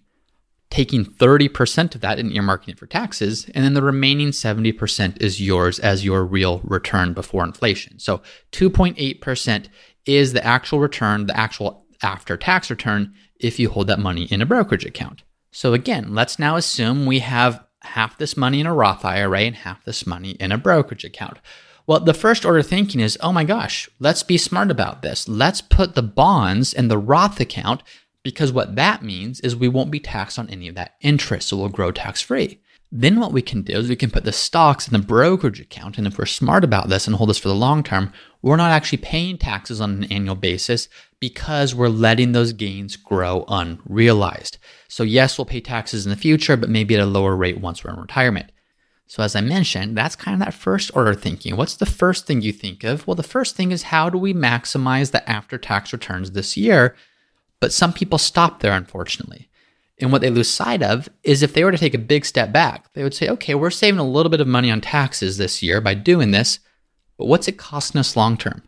taking 0.70 1.04
30% 1.04 1.94
of 1.94 2.00
that 2.02 2.18
and 2.18 2.30
earmarking 2.30 2.68
it 2.68 2.78
for 2.78 2.87
taxes, 2.87 3.48
and 3.54 3.64
then 3.64 3.75
the 3.75 3.82
remaining 3.82 4.28
70% 4.28 5.20
is 5.20 5.40
yours 5.40 5.78
as 5.78 6.04
your 6.04 6.25
real 6.25 6.60
return 6.62 7.14
before 7.14 7.44
inflation. 7.44 7.98
So 7.98 8.22
2.8% 8.52 9.66
is 10.04 10.32
the 10.32 10.44
actual 10.44 10.80
return, 10.80 11.26
the 11.26 11.37
actual 11.37 11.87
after 12.02 12.37
tax 12.37 12.70
return, 12.70 13.14
if 13.40 13.58
you 13.58 13.70
hold 13.70 13.87
that 13.87 13.98
money 13.98 14.25
in 14.25 14.42
a 14.42 14.46
brokerage 14.46 14.84
account. 14.84 15.22
So 15.50 15.72
again, 15.72 16.14
let's 16.14 16.38
now 16.38 16.56
assume 16.56 17.06
we 17.06 17.20
have 17.20 17.64
half 17.82 18.18
this 18.18 18.37
money 18.37 18.60
in 18.60 18.66
a 18.66 18.75
Roth 18.75 19.04
IRA 19.04 19.40
and 19.40 19.56
half 19.56 19.84
this 19.84 20.06
money 20.06 20.32
in 20.32 20.52
a 20.52 20.58
brokerage 20.58 21.04
account. 21.04 21.38
Well, 21.87 22.00
the 22.00 22.12
first 22.12 22.44
order 22.44 22.62
thinking 22.62 23.00
is, 23.00 23.16
oh 23.22 23.32
my 23.32 23.44
gosh, 23.44 23.88
let's 23.98 24.22
be 24.22 24.37
smart 24.37 24.70
about 24.70 25.00
this. 25.00 25.26
Let's 25.26 25.62
put 25.62 25.94
the 25.94 26.02
bonds 26.02 26.75
in 26.75 26.88
the 26.88 26.98
Roth 26.98 27.40
account 27.40 27.82
because 28.28 28.52
what 28.52 28.76
that 28.76 29.02
means 29.02 29.40
is 29.40 29.56
we 29.56 29.68
won't 29.68 29.90
be 29.90 29.99
taxed 29.99 30.38
on 30.38 30.50
any 30.50 30.68
of 30.68 30.75
that 30.75 30.97
interest, 31.00 31.49
so 31.49 31.56
we'll 31.56 31.70
grow 31.70 31.90
tax 31.90 32.20
free. 32.20 32.61
Then 32.92 33.18
what 33.18 33.32
we 33.32 33.40
can 33.40 33.62
do 33.62 33.73
is 33.78 33.88
we 33.88 33.97
can 33.97 34.11
put 34.11 34.25
the 34.25 34.32
stocks 34.32 34.87
in 34.87 34.92
the 34.92 34.99
brokerage 34.99 35.61
account, 35.61 35.97
and 35.97 36.06
if 36.06 36.18
we're 36.18 36.26
smart 36.26 36.62
about 36.62 36.90
this 36.90 37.06
and 37.06 37.16
hold 37.16 37.30
this 37.30 37.38
for 37.38 37.49
the 37.49 37.54
long 37.54 37.82
term, 37.82 38.12
we're 38.42 38.56
not 38.56 38.70
actually 38.70 38.99
paying 38.99 39.38
taxes 39.38 39.80
on 39.80 39.92
an 39.92 40.12
annual 40.12 40.35
basis 40.35 40.90
because 41.20 41.75
we're 41.75 41.88
letting 41.88 42.32
those 42.32 42.52
gains 42.52 42.97
grow 42.97 43.47
unrealized. 43.49 44.58
So 44.88 45.04
yes, 45.04 45.38
we'll 45.38 45.47
pay 45.47 45.62
taxes 45.62 46.04
in 46.04 46.11
the 46.11 46.16
future, 46.16 46.58
but 46.58 46.68
maybe 46.68 46.97
at 46.97 47.00
a 47.00 47.06
lower 47.06 47.35
rate 47.35 47.62
once 47.62 47.82
we're 47.82 47.94
in 47.94 47.99
retirement. 47.99 48.52
So 49.06 49.23
as 49.23 49.35
I 49.35 49.40
mentioned, 49.40 49.97
that's 49.97 50.16
kind 50.16 50.35
of 50.35 50.44
that 50.44 50.52
first 50.52 50.90
order 50.94 51.14
thinking. 51.14 51.56
What's 51.56 51.76
the 51.76 51.87
first 51.87 52.26
thing 52.26 52.42
you 52.42 52.52
think 52.52 52.85
of? 52.85 53.06
Well, 53.06 53.14
the 53.14 53.23
first 53.23 53.56
thing 53.56 53.73
is 53.73 53.85
how 53.85 54.11
do 54.11 54.18
we 54.18 54.35
maximize 54.35 55.12
the 55.12 55.26
after 55.26 55.56
tax 55.56 55.94
returns 55.94 56.32
this 56.32 56.58
year 56.58 56.94
but 57.60 57.72
some 57.72 57.92
people 57.92 58.18
stop 58.18 58.60
there, 58.60 58.72
unfortunately. 58.72 59.48
And 60.00 60.12
what 60.12 60.20
they 60.20 60.30
lose 60.30 60.48
sight 60.48 60.82
of 60.82 61.08
is 61.24 61.42
if 61.42 61.52
they 61.52 61.64
were 61.64 61.72
to 61.72 61.78
take 61.78 61.94
a 61.94 61.98
big 61.98 62.24
step 62.24 62.52
back, 62.52 62.92
they 62.92 63.02
would 63.02 63.14
say, 63.14 63.28
okay, 63.28 63.54
we're 63.54 63.70
saving 63.70 63.98
a 63.98 64.04
little 64.04 64.30
bit 64.30 64.40
of 64.40 64.46
money 64.46 64.70
on 64.70 64.80
taxes 64.80 65.36
this 65.36 65.62
year 65.62 65.80
by 65.80 65.94
doing 65.94 66.30
this, 66.30 66.60
but 67.16 67.26
what's 67.26 67.48
it 67.48 67.58
costing 67.58 67.98
us 67.98 68.16
long 68.16 68.36
term? 68.36 68.62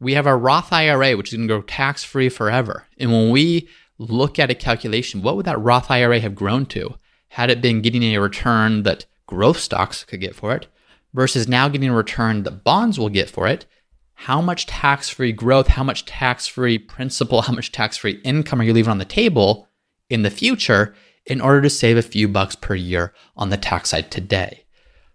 We 0.00 0.14
have 0.14 0.26
our 0.26 0.36
Roth 0.36 0.72
IRA, 0.72 1.16
which 1.16 1.32
is 1.32 1.36
going 1.36 1.48
to 1.48 1.54
go 1.54 1.62
tax 1.62 2.04
free 2.04 2.28
forever. 2.28 2.86
And 2.98 3.10
when 3.10 3.30
we 3.30 3.68
look 3.96 4.38
at 4.38 4.50
a 4.50 4.54
calculation, 4.54 5.22
what 5.22 5.36
would 5.36 5.46
that 5.46 5.60
Roth 5.60 5.90
IRA 5.90 6.20
have 6.20 6.34
grown 6.34 6.66
to 6.66 6.96
had 7.28 7.48
it 7.48 7.62
been 7.62 7.80
getting 7.80 8.02
a 8.02 8.18
return 8.18 8.82
that 8.82 9.06
growth 9.26 9.58
stocks 9.58 10.04
could 10.04 10.20
get 10.20 10.34
for 10.34 10.54
it 10.54 10.66
versus 11.14 11.48
now 11.48 11.68
getting 11.68 11.88
a 11.88 11.96
return 11.96 12.42
that 12.42 12.64
bonds 12.64 12.98
will 12.98 13.08
get 13.08 13.30
for 13.30 13.46
it? 13.46 13.64
How 14.14 14.40
much 14.40 14.66
tax 14.66 15.08
free 15.08 15.32
growth, 15.32 15.68
how 15.68 15.84
much 15.84 16.04
tax 16.04 16.46
free 16.46 16.78
principal, 16.78 17.42
how 17.42 17.52
much 17.52 17.72
tax 17.72 17.96
free 17.96 18.20
income 18.24 18.60
are 18.60 18.64
you 18.64 18.72
leaving 18.72 18.90
on 18.90 18.98
the 18.98 19.04
table 19.04 19.68
in 20.08 20.22
the 20.22 20.30
future 20.30 20.94
in 21.26 21.40
order 21.40 21.62
to 21.62 21.70
save 21.70 21.96
a 21.96 22.02
few 22.02 22.28
bucks 22.28 22.54
per 22.54 22.74
year 22.74 23.12
on 23.36 23.50
the 23.50 23.56
tax 23.56 23.90
side 23.90 24.10
today? 24.10 24.64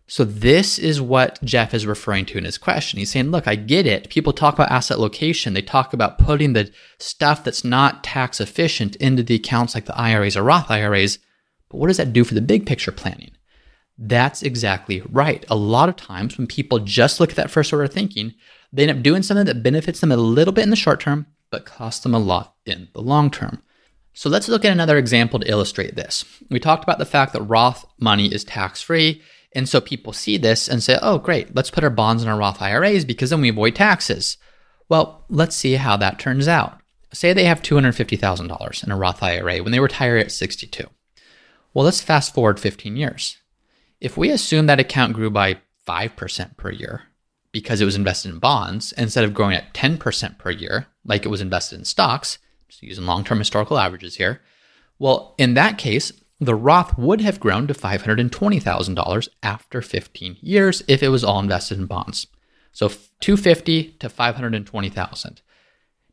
So, 0.08 0.24
this 0.24 0.80
is 0.80 1.00
what 1.00 1.38
Jeff 1.44 1.72
is 1.72 1.86
referring 1.86 2.26
to 2.28 2.40
in 2.40 2.44
his 2.44 2.58
question. 2.58 2.98
He's 2.98 3.12
saying, 3.12 3.30
Look, 3.30 3.48
I 3.48 3.54
get 3.54 3.86
it. 3.86 4.10
People 4.10 4.34
talk 4.34 4.56
about 4.56 4.72
asset 4.72 4.98
location. 4.98 5.54
They 5.54 5.62
talk 5.62 5.94
about 5.94 6.18
putting 6.18 6.54
the 6.54 6.72
stuff 6.98 7.44
that's 7.44 7.64
not 7.64 8.04
tax 8.04 8.42
efficient 8.42 8.96
into 8.96 9.22
the 9.22 9.36
accounts 9.36 9.76
like 9.76 9.86
the 9.86 9.96
IRAs 9.96 10.36
or 10.36 10.42
Roth 10.42 10.72
IRAs. 10.72 11.20
But 11.70 11.78
what 11.78 11.88
does 11.88 11.98
that 11.98 12.12
do 12.12 12.24
for 12.24 12.34
the 12.34 12.42
big 12.42 12.66
picture 12.66 12.92
planning? 12.92 13.30
That's 14.00 14.42
exactly 14.42 15.04
right. 15.12 15.46
A 15.48 15.56
lot 15.56 15.90
of 15.90 15.96
times 15.96 16.40
when 16.40 16.48
people 16.48 16.80
just 16.80 17.20
look 17.20 17.30
at 17.30 17.36
that 17.36 17.52
first 17.52 17.72
order 17.72 17.86
thinking, 17.86 18.34
they 18.72 18.84
end 18.84 18.98
up 18.98 19.04
doing 19.04 19.24
something 19.24 19.46
that 19.46 19.64
benefits 19.64 20.00
them 20.00 20.12
a 20.12 20.18
little 20.18 20.54
bit 20.54 20.64
in 20.64 20.70
the 20.70 20.76
short 20.76 21.00
term, 21.00 21.28
but 21.50 21.66
costs 21.66 22.04
them 22.04 22.14
a 22.14 22.20
lot 22.20 22.56
in 22.66 22.90
the 22.94 23.02
long 23.02 23.32
term. 23.32 23.62
So 24.14 24.30
let's 24.30 24.50
look 24.50 24.66
at 24.66 24.72
another 24.72 24.98
example 24.98 25.40
to 25.40 25.50
illustrate 25.50 25.96
this. 25.96 26.26
We 26.50 26.60
talked 26.60 26.84
about 26.84 27.00
the 27.00 27.06
fact 27.06 27.34
that 27.34 27.42
Roth 27.44 27.86
money 28.00 28.34
is 28.34 28.44
tax 28.44 28.82
free 28.82 29.22
and 29.54 29.68
so 29.68 29.82
people 29.82 30.14
see 30.14 30.38
this 30.38 30.68
and 30.68 30.84
say, 30.84 31.00
oh, 31.02 31.18
great, 31.18 31.56
let's 31.56 31.72
put 31.72 31.84
our 31.84 31.90
bonds 31.90 32.22
in 32.22 32.30
our 32.30 32.38
Roth 32.38 32.62
IRAs 32.62 33.06
because 33.06 33.32
then 33.32 33.42
we 33.42 33.50
avoid 33.50 33.76
taxes. 33.76 34.38
Well, 34.88 35.26
let's 35.30 35.56
see 35.56 35.76
how 35.76 35.98
that 35.98 36.20
turns 36.20 36.48
out. 36.48 36.80
Say 37.12 37.34
they 37.34 37.46
have 37.46 37.62
$250,000 37.62 38.84
in 38.84 38.92
a 38.92 38.98
Roth 38.98 39.24
IRA 39.24 39.58
when 39.64 39.72
they 39.72 39.80
retire 39.80 40.18
at 40.18 40.32
62. 40.32 40.86
Well, 41.74 41.86
let's 41.86 42.02
fast 42.02 42.34
forward 42.34 42.60
15 42.60 42.96
years. 42.96 43.38
If 44.00 44.18
we 44.18 44.30
assume 44.30 44.68
that 44.68 44.80
account 44.80 45.14
grew 45.14 45.30
by 45.30 45.60
5% 45.88 46.58
per 46.58 46.72
year 46.72 47.04
because 47.52 47.82
it 47.82 47.86
was 47.86 47.96
invested 47.96 48.32
in 48.32 48.40
bonds 48.40 48.92
instead 48.94 49.24
of 49.24 49.34
growing 49.34 49.56
at 49.56 49.74
10% 49.74 50.38
per 50.38 50.52
year 50.52 50.88
like 51.06 51.26
it 51.26 51.30
was 51.30 51.42
invested 51.42 51.80
in 51.80 51.86
stocks, 51.86 52.38
just 52.68 52.84
using 52.84 53.06
long 53.06 53.24
term 53.24 53.40
historical 53.40 53.78
averages 53.78 54.16
here, 54.16 54.42
well, 55.00 55.36
in 55.38 55.54
that 55.56 55.78
case, 55.78 56.12
the 56.40 56.56
Roth 56.56 56.98
would 56.98 57.22
have 57.22 57.40
grown 57.40 57.68
to 57.68 57.74
$520,000 57.74 59.30
after 59.44 59.82
15 59.82 60.38
years 60.42 60.84
if 60.88 61.04
it 61.04 61.10
was 61.10 61.24
all 61.24 61.40
invested 61.40 61.78
in 61.78 61.86
bonds. 61.86 62.28
So 62.72 62.88
250 62.88 63.96
to 64.00 64.10
520,000. 64.10 65.42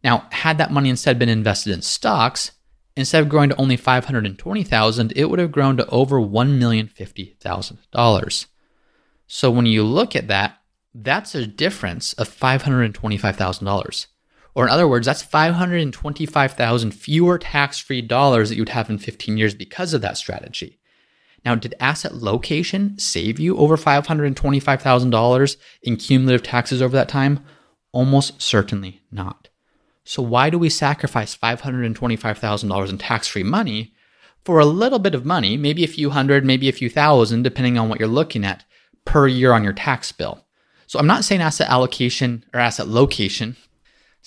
Now, 0.02 0.26
had 0.30 0.58
that 0.58 0.72
money 0.72 0.88
instead 0.88 1.18
been 1.18 1.28
invested 1.28 1.72
in 1.72 1.82
stocks, 1.82 2.52
instead 2.96 3.22
of 3.22 3.28
growing 3.28 3.50
to 3.50 3.56
only 3.56 3.76
520,000, 3.76 5.12
it 5.14 5.26
would 5.26 5.38
have 5.38 5.52
grown 5.52 5.76
to 5.76 5.86
over 5.88 6.18
$1,050,000. 6.20 8.46
So 9.26 9.50
when 9.50 9.66
you 9.66 9.82
look 9.82 10.16
at 10.16 10.28
that, 10.28 10.55
that's 11.02 11.34
a 11.34 11.46
difference 11.46 12.12
of 12.14 12.28
$525,000. 12.28 14.06
Or 14.54 14.64
in 14.64 14.70
other 14.70 14.88
words, 14.88 15.04
that's 15.04 15.22
525,000 15.22 16.90
fewer 16.92 17.38
tax-free 17.38 18.02
dollars 18.02 18.48
that 18.48 18.56
you'd 18.56 18.70
have 18.70 18.88
in 18.88 18.96
15 18.96 19.36
years 19.36 19.54
because 19.54 19.92
of 19.92 20.00
that 20.00 20.16
strategy. 20.16 20.78
Now, 21.44 21.54
did 21.54 21.74
asset 21.78 22.14
location 22.14 22.98
save 22.98 23.38
you 23.38 23.58
over 23.58 23.76
$525,000 23.76 25.56
in 25.82 25.96
cumulative 25.96 26.42
taxes 26.42 26.80
over 26.80 26.96
that 26.96 27.08
time? 27.08 27.40
Almost 27.92 28.40
certainly 28.40 29.02
not. 29.12 29.50
So 30.04 30.22
why 30.22 30.48
do 30.50 30.58
we 30.58 30.70
sacrifice 30.70 31.36
$525,000 31.36 32.90
in 32.90 32.98
tax-free 32.98 33.42
money 33.42 33.92
for 34.44 34.58
a 34.58 34.64
little 34.64 34.98
bit 34.98 35.14
of 35.14 35.26
money, 35.26 35.56
maybe 35.56 35.84
a 35.84 35.88
few 35.88 36.10
hundred, 36.10 36.44
maybe 36.44 36.68
a 36.68 36.72
few 36.72 36.88
thousand, 36.88 37.42
depending 37.42 37.76
on 37.76 37.88
what 37.88 38.00
you're 38.00 38.08
looking 38.08 38.44
at, 38.44 38.64
per 39.04 39.26
year 39.26 39.52
on 39.52 39.62
your 39.62 39.72
tax 39.72 40.12
bill? 40.12 40.45
So 40.86 40.98
I'm 40.98 41.06
not 41.06 41.24
saying 41.24 41.40
asset 41.40 41.68
allocation 41.68 42.44
or 42.54 42.60
asset 42.60 42.88
location 42.88 43.56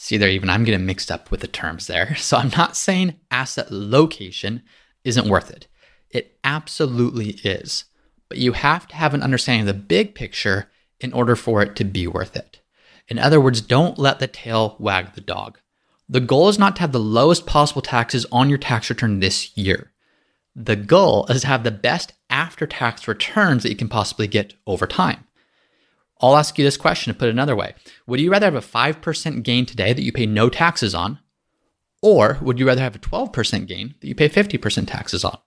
See 0.01 0.15
there, 0.15 0.29
even 0.29 0.49
I'm 0.49 0.63
getting 0.63 0.85
mixed 0.85 1.11
up 1.11 1.29
with 1.29 1.41
the 1.41 1.47
terms 1.47 1.87
there. 1.87 2.15
So 2.17 2.37
I'm 2.37 2.51
not 2.55 2.77
saying 2.77 3.19
asset 3.29 3.69
location 3.69 4.63
isn't 5.03 5.27
worth 5.27 5.51
it. 5.51 5.67
It 6.09 6.39
absolutely 6.41 7.31
is. 7.43 7.83
But 8.29 8.37
you 8.37 8.53
have 8.53 8.87
to 8.87 8.95
have 8.95 9.13
an 9.13 9.21
understanding 9.21 9.67
of 9.67 9.75
the 9.75 9.83
big 9.83 10.15
picture 10.15 10.71
in 11.01 11.11
order 11.11 11.35
for 11.35 11.61
it 11.61 11.75
to 11.75 11.83
be 11.83 12.07
worth 12.07 12.37
it. 12.37 12.61
In 13.09 13.19
other 13.19 13.41
words, 13.41 13.59
don't 13.59 13.99
let 13.99 14.19
the 14.19 14.27
tail 14.27 14.77
wag 14.79 15.15
the 15.15 15.21
dog. 15.21 15.59
The 16.07 16.21
goal 16.21 16.47
is 16.47 16.57
not 16.57 16.77
to 16.77 16.81
have 16.81 16.93
the 16.93 16.99
lowest 16.99 17.45
possible 17.45 17.81
taxes 17.81 18.25
on 18.31 18.47
your 18.47 18.57
tax 18.57 18.89
return 18.89 19.19
this 19.19 19.55
year. 19.57 19.91
The 20.55 20.77
goal 20.77 21.25
is 21.27 21.41
to 21.41 21.47
have 21.47 21.65
the 21.65 21.71
best 21.71 22.13
after 22.29 22.65
tax 22.65 23.05
returns 23.05 23.63
that 23.63 23.69
you 23.69 23.75
can 23.75 23.89
possibly 23.89 24.27
get 24.27 24.53
over 24.65 24.87
time. 24.87 25.25
I'll 26.21 26.35
ask 26.35 26.57
you 26.57 26.65
this 26.65 26.77
question 26.77 27.13
to 27.13 27.17
put 27.17 27.29
it 27.29 27.31
another 27.31 27.55
way. 27.55 27.75
Would 28.07 28.19
you 28.19 28.31
rather 28.31 28.47
have 28.47 28.55
a 28.55 28.59
5% 28.59 29.43
gain 29.43 29.65
today 29.65 29.93
that 29.93 30.01
you 30.01 30.11
pay 30.11 30.25
no 30.25 30.49
taxes 30.49 30.93
on? 30.93 31.19
Or 32.01 32.37
would 32.41 32.59
you 32.59 32.67
rather 32.67 32.81
have 32.81 32.95
a 32.95 32.99
12% 32.99 33.67
gain 33.67 33.95
that 33.99 34.07
you 34.07 34.15
pay 34.15 34.29
50% 34.29 34.87
taxes 34.87 35.23
on? 35.23 35.37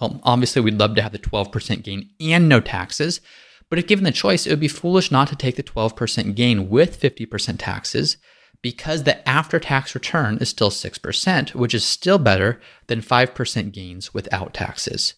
Well, 0.00 0.20
obviously, 0.24 0.62
we'd 0.62 0.78
love 0.78 0.94
to 0.96 1.02
have 1.02 1.12
the 1.12 1.18
12% 1.18 1.82
gain 1.82 2.10
and 2.20 2.48
no 2.48 2.60
taxes. 2.60 3.20
But 3.68 3.78
if 3.78 3.86
given 3.86 4.04
the 4.04 4.12
choice, 4.12 4.46
it 4.46 4.50
would 4.50 4.60
be 4.60 4.68
foolish 4.68 5.10
not 5.10 5.28
to 5.28 5.36
take 5.36 5.56
the 5.56 5.62
12% 5.62 6.34
gain 6.34 6.68
with 6.68 7.00
50% 7.00 7.56
taxes 7.58 8.16
because 8.62 9.04
the 9.04 9.26
after 9.28 9.58
tax 9.58 9.94
return 9.94 10.38
is 10.38 10.48
still 10.48 10.70
6%, 10.70 11.54
which 11.54 11.74
is 11.74 11.84
still 11.84 12.18
better 12.18 12.60
than 12.86 13.00
5% 13.00 13.72
gains 13.72 14.14
without 14.14 14.54
taxes. 14.54 15.14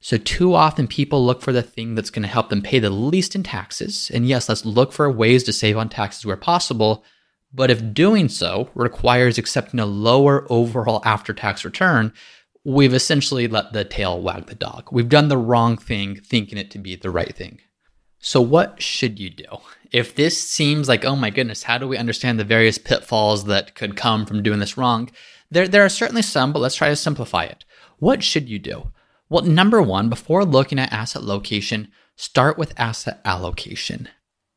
So, 0.00 0.16
too 0.16 0.54
often 0.54 0.86
people 0.86 1.26
look 1.26 1.42
for 1.42 1.52
the 1.52 1.62
thing 1.62 1.94
that's 1.94 2.10
going 2.10 2.22
to 2.22 2.28
help 2.28 2.50
them 2.50 2.62
pay 2.62 2.78
the 2.78 2.90
least 2.90 3.34
in 3.34 3.42
taxes. 3.42 4.10
And 4.14 4.28
yes, 4.28 4.48
let's 4.48 4.64
look 4.64 4.92
for 4.92 5.10
ways 5.10 5.42
to 5.44 5.52
save 5.52 5.76
on 5.76 5.88
taxes 5.88 6.24
where 6.24 6.36
possible. 6.36 7.04
But 7.52 7.70
if 7.70 7.94
doing 7.94 8.28
so 8.28 8.70
requires 8.74 9.38
accepting 9.38 9.80
a 9.80 9.86
lower 9.86 10.46
overall 10.50 11.02
after 11.04 11.32
tax 11.32 11.64
return, 11.64 12.12
we've 12.64 12.94
essentially 12.94 13.48
let 13.48 13.72
the 13.72 13.84
tail 13.84 14.20
wag 14.20 14.46
the 14.46 14.54
dog. 14.54 14.88
We've 14.92 15.08
done 15.08 15.28
the 15.28 15.38
wrong 15.38 15.76
thing 15.76 16.16
thinking 16.16 16.58
it 16.58 16.70
to 16.72 16.78
be 16.78 16.94
the 16.94 17.10
right 17.10 17.34
thing. 17.34 17.60
So, 18.20 18.40
what 18.40 18.82
should 18.82 19.18
you 19.18 19.30
do? 19.30 19.46
If 19.90 20.14
this 20.14 20.40
seems 20.40 20.88
like, 20.88 21.04
oh 21.04 21.16
my 21.16 21.30
goodness, 21.30 21.62
how 21.64 21.78
do 21.78 21.88
we 21.88 21.96
understand 21.96 22.38
the 22.38 22.44
various 22.44 22.78
pitfalls 22.78 23.44
that 23.44 23.74
could 23.74 23.96
come 23.96 24.26
from 24.26 24.42
doing 24.42 24.58
this 24.58 24.76
wrong? 24.76 25.10
There, 25.50 25.66
there 25.66 25.84
are 25.84 25.88
certainly 25.88 26.22
some, 26.22 26.52
but 26.52 26.58
let's 26.58 26.74
try 26.74 26.88
to 26.88 26.96
simplify 26.96 27.44
it. 27.44 27.64
What 27.98 28.22
should 28.22 28.48
you 28.48 28.58
do? 28.58 28.92
Well, 29.30 29.44
number 29.44 29.82
one, 29.82 30.08
before 30.08 30.44
looking 30.44 30.78
at 30.78 30.92
asset 30.92 31.22
location, 31.22 31.88
start 32.16 32.56
with 32.56 32.78
asset 32.78 33.20
allocation. 33.24 34.08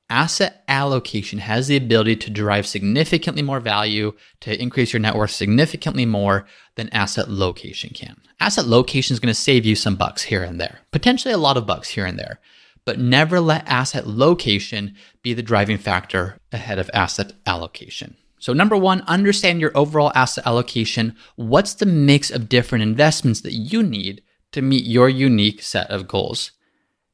Asset 0.09 0.63
allocation 0.67 1.39
has 1.39 1.67
the 1.67 1.77
ability 1.77 2.17
to 2.17 2.29
derive 2.29 2.67
significantly 2.67 3.41
more 3.41 3.61
value, 3.61 4.13
to 4.41 4.61
increase 4.61 4.91
your 4.91 4.99
net 4.99 5.15
worth 5.15 5.31
significantly 5.31 6.05
more 6.05 6.45
than 6.75 6.89
asset 6.89 7.29
location 7.29 7.91
can. 7.93 8.17
Asset 8.39 8.65
location 8.65 9.13
is 9.13 9.19
going 9.19 9.33
to 9.33 9.39
save 9.39 9.65
you 9.65 9.75
some 9.75 9.95
bucks 9.95 10.23
here 10.23 10.43
and 10.43 10.59
there, 10.59 10.79
potentially 10.91 11.33
a 11.33 11.37
lot 11.37 11.55
of 11.57 11.65
bucks 11.65 11.89
here 11.89 12.05
and 12.05 12.19
there, 12.19 12.39
but 12.85 12.99
never 12.99 13.39
let 13.39 13.67
asset 13.67 14.07
location 14.07 14.95
be 15.21 15.33
the 15.33 15.41
driving 15.41 15.77
factor 15.77 16.37
ahead 16.51 16.79
of 16.79 16.89
asset 16.93 17.33
allocation. 17.45 18.15
So, 18.39 18.53
number 18.53 18.75
one, 18.75 19.01
understand 19.01 19.61
your 19.61 19.71
overall 19.75 20.11
asset 20.15 20.47
allocation. 20.47 21.15
What's 21.35 21.75
the 21.75 21.85
mix 21.85 22.31
of 22.31 22.49
different 22.49 22.83
investments 22.83 23.41
that 23.41 23.53
you 23.53 23.83
need 23.83 24.23
to 24.51 24.62
meet 24.62 24.86
your 24.86 25.10
unique 25.10 25.62
set 25.62 25.89
of 25.89 26.08
goals. 26.08 26.51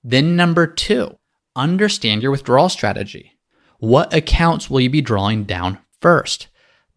Then, 0.03 0.35
number 0.35 0.67
two, 0.67 1.17
understand 1.55 2.21
your 2.21 2.31
withdrawal 2.31 2.69
strategy. 2.69 3.37
What 3.79 4.13
accounts 4.13 4.69
will 4.69 4.79
you 4.79 4.89
be 4.89 5.01
drawing 5.01 5.43
down 5.43 5.79
first? 6.01 6.47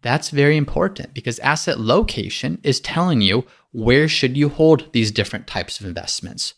That's 0.01 0.29
very 0.29 0.57
important 0.57 1.13
because 1.13 1.37
asset 1.39 1.79
location 1.79 2.59
is 2.63 2.79
telling 2.79 3.21
you 3.21 3.45
where 3.71 4.07
should 4.07 4.35
you 4.35 4.49
hold 4.49 4.91
these 4.93 5.11
different 5.11 5.47
types 5.47 5.79
of 5.79 5.85
investments. 5.85 6.55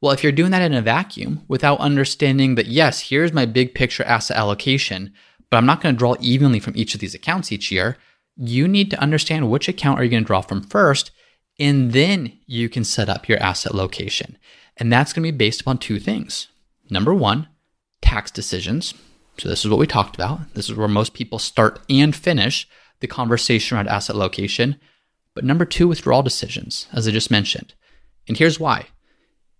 Well, 0.00 0.12
if 0.12 0.22
you're 0.22 0.32
doing 0.32 0.50
that 0.50 0.62
in 0.62 0.74
a 0.74 0.82
vacuum 0.82 1.42
without 1.48 1.80
understanding 1.80 2.54
that, 2.54 2.66
yes, 2.66 3.08
here's 3.08 3.32
my 3.32 3.46
big 3.46 3.74
picture 3.74 4.04
asset 4.04 4.36
allocation, 4.36 5.12
but 5.50 5.56
I'm 5.56 5.66
not 5.66 5.80
going 5.80 5.94
to 5.94 5.98
draw 5.98 6.14
evenly 6.20 6.60
from 6.60 6.76
each 6.76 6.94
of 6.94 7.00
these 7.00 7.14
accounts 7.14 7.50
each 7.50 7.72
year, 7.72 7.96
you 8.36 8.68
need 8.68 8.90
to 8.90 9.00
understand 9.00 9.50
which 9.50 9.68
account 9.68 9.98
are 9.98 10.04
you 10.04 10.10
going 10.10 10.22
to 10.22 10.26
draw 10.26 10.40
from 10.40 10.62
first 10.62 11.10
and 11.58 11.92
then 11.92 12.38
you 12.46 12.68
can 12.68 12.84
set 12.84 13.08
up 13.08 13.28
your 13.28 13.38
asset 13.38 13.74
location. 13.74 14.38
And 14.76 14.92
that's 14.92 15.12
going 15.12 15.24
to 15.24 15.32
be 15.32 15.36
based 15.36 15.60
upon 15.60 15.78
two 15.78 16.00
things. 16.00 16.48
Number 16.90 17.14
one, 17.14 17.48
tax 18.02 18.30
decisions. 18.30 18.94
So, 19.38 19.48
this 19.48 19.64
is 19.64 19.70
what 19.70 19.78
we 19.78 19.86
talked 19.86 20.14
about. 20.14 20.54
This 20.54 20.68
is 20.68 20.76
where 20.76 20.88
most 20.88 21.14
people 21.14 21.38
start 21.38 21.80
and 21.88 22.14
finish 22.14 22.68
the 23.00 23.06
conversation 23.06 23.76
around 23.76 23.88
asset 23.88 24.16
location. 24.16 24.76
But 25.34 25.44
number 25.44 25.64
two, 25.64 25.88
withdrawal 25.88 26.22
decisions, 26.22 26.86
as 26.92 27.08
I 27.08 27.10
just 27.10 27.30
mentioned. 27.30 27.74
And 28.28 28.36
here's 28.36 28.60
why. 28.60 28.86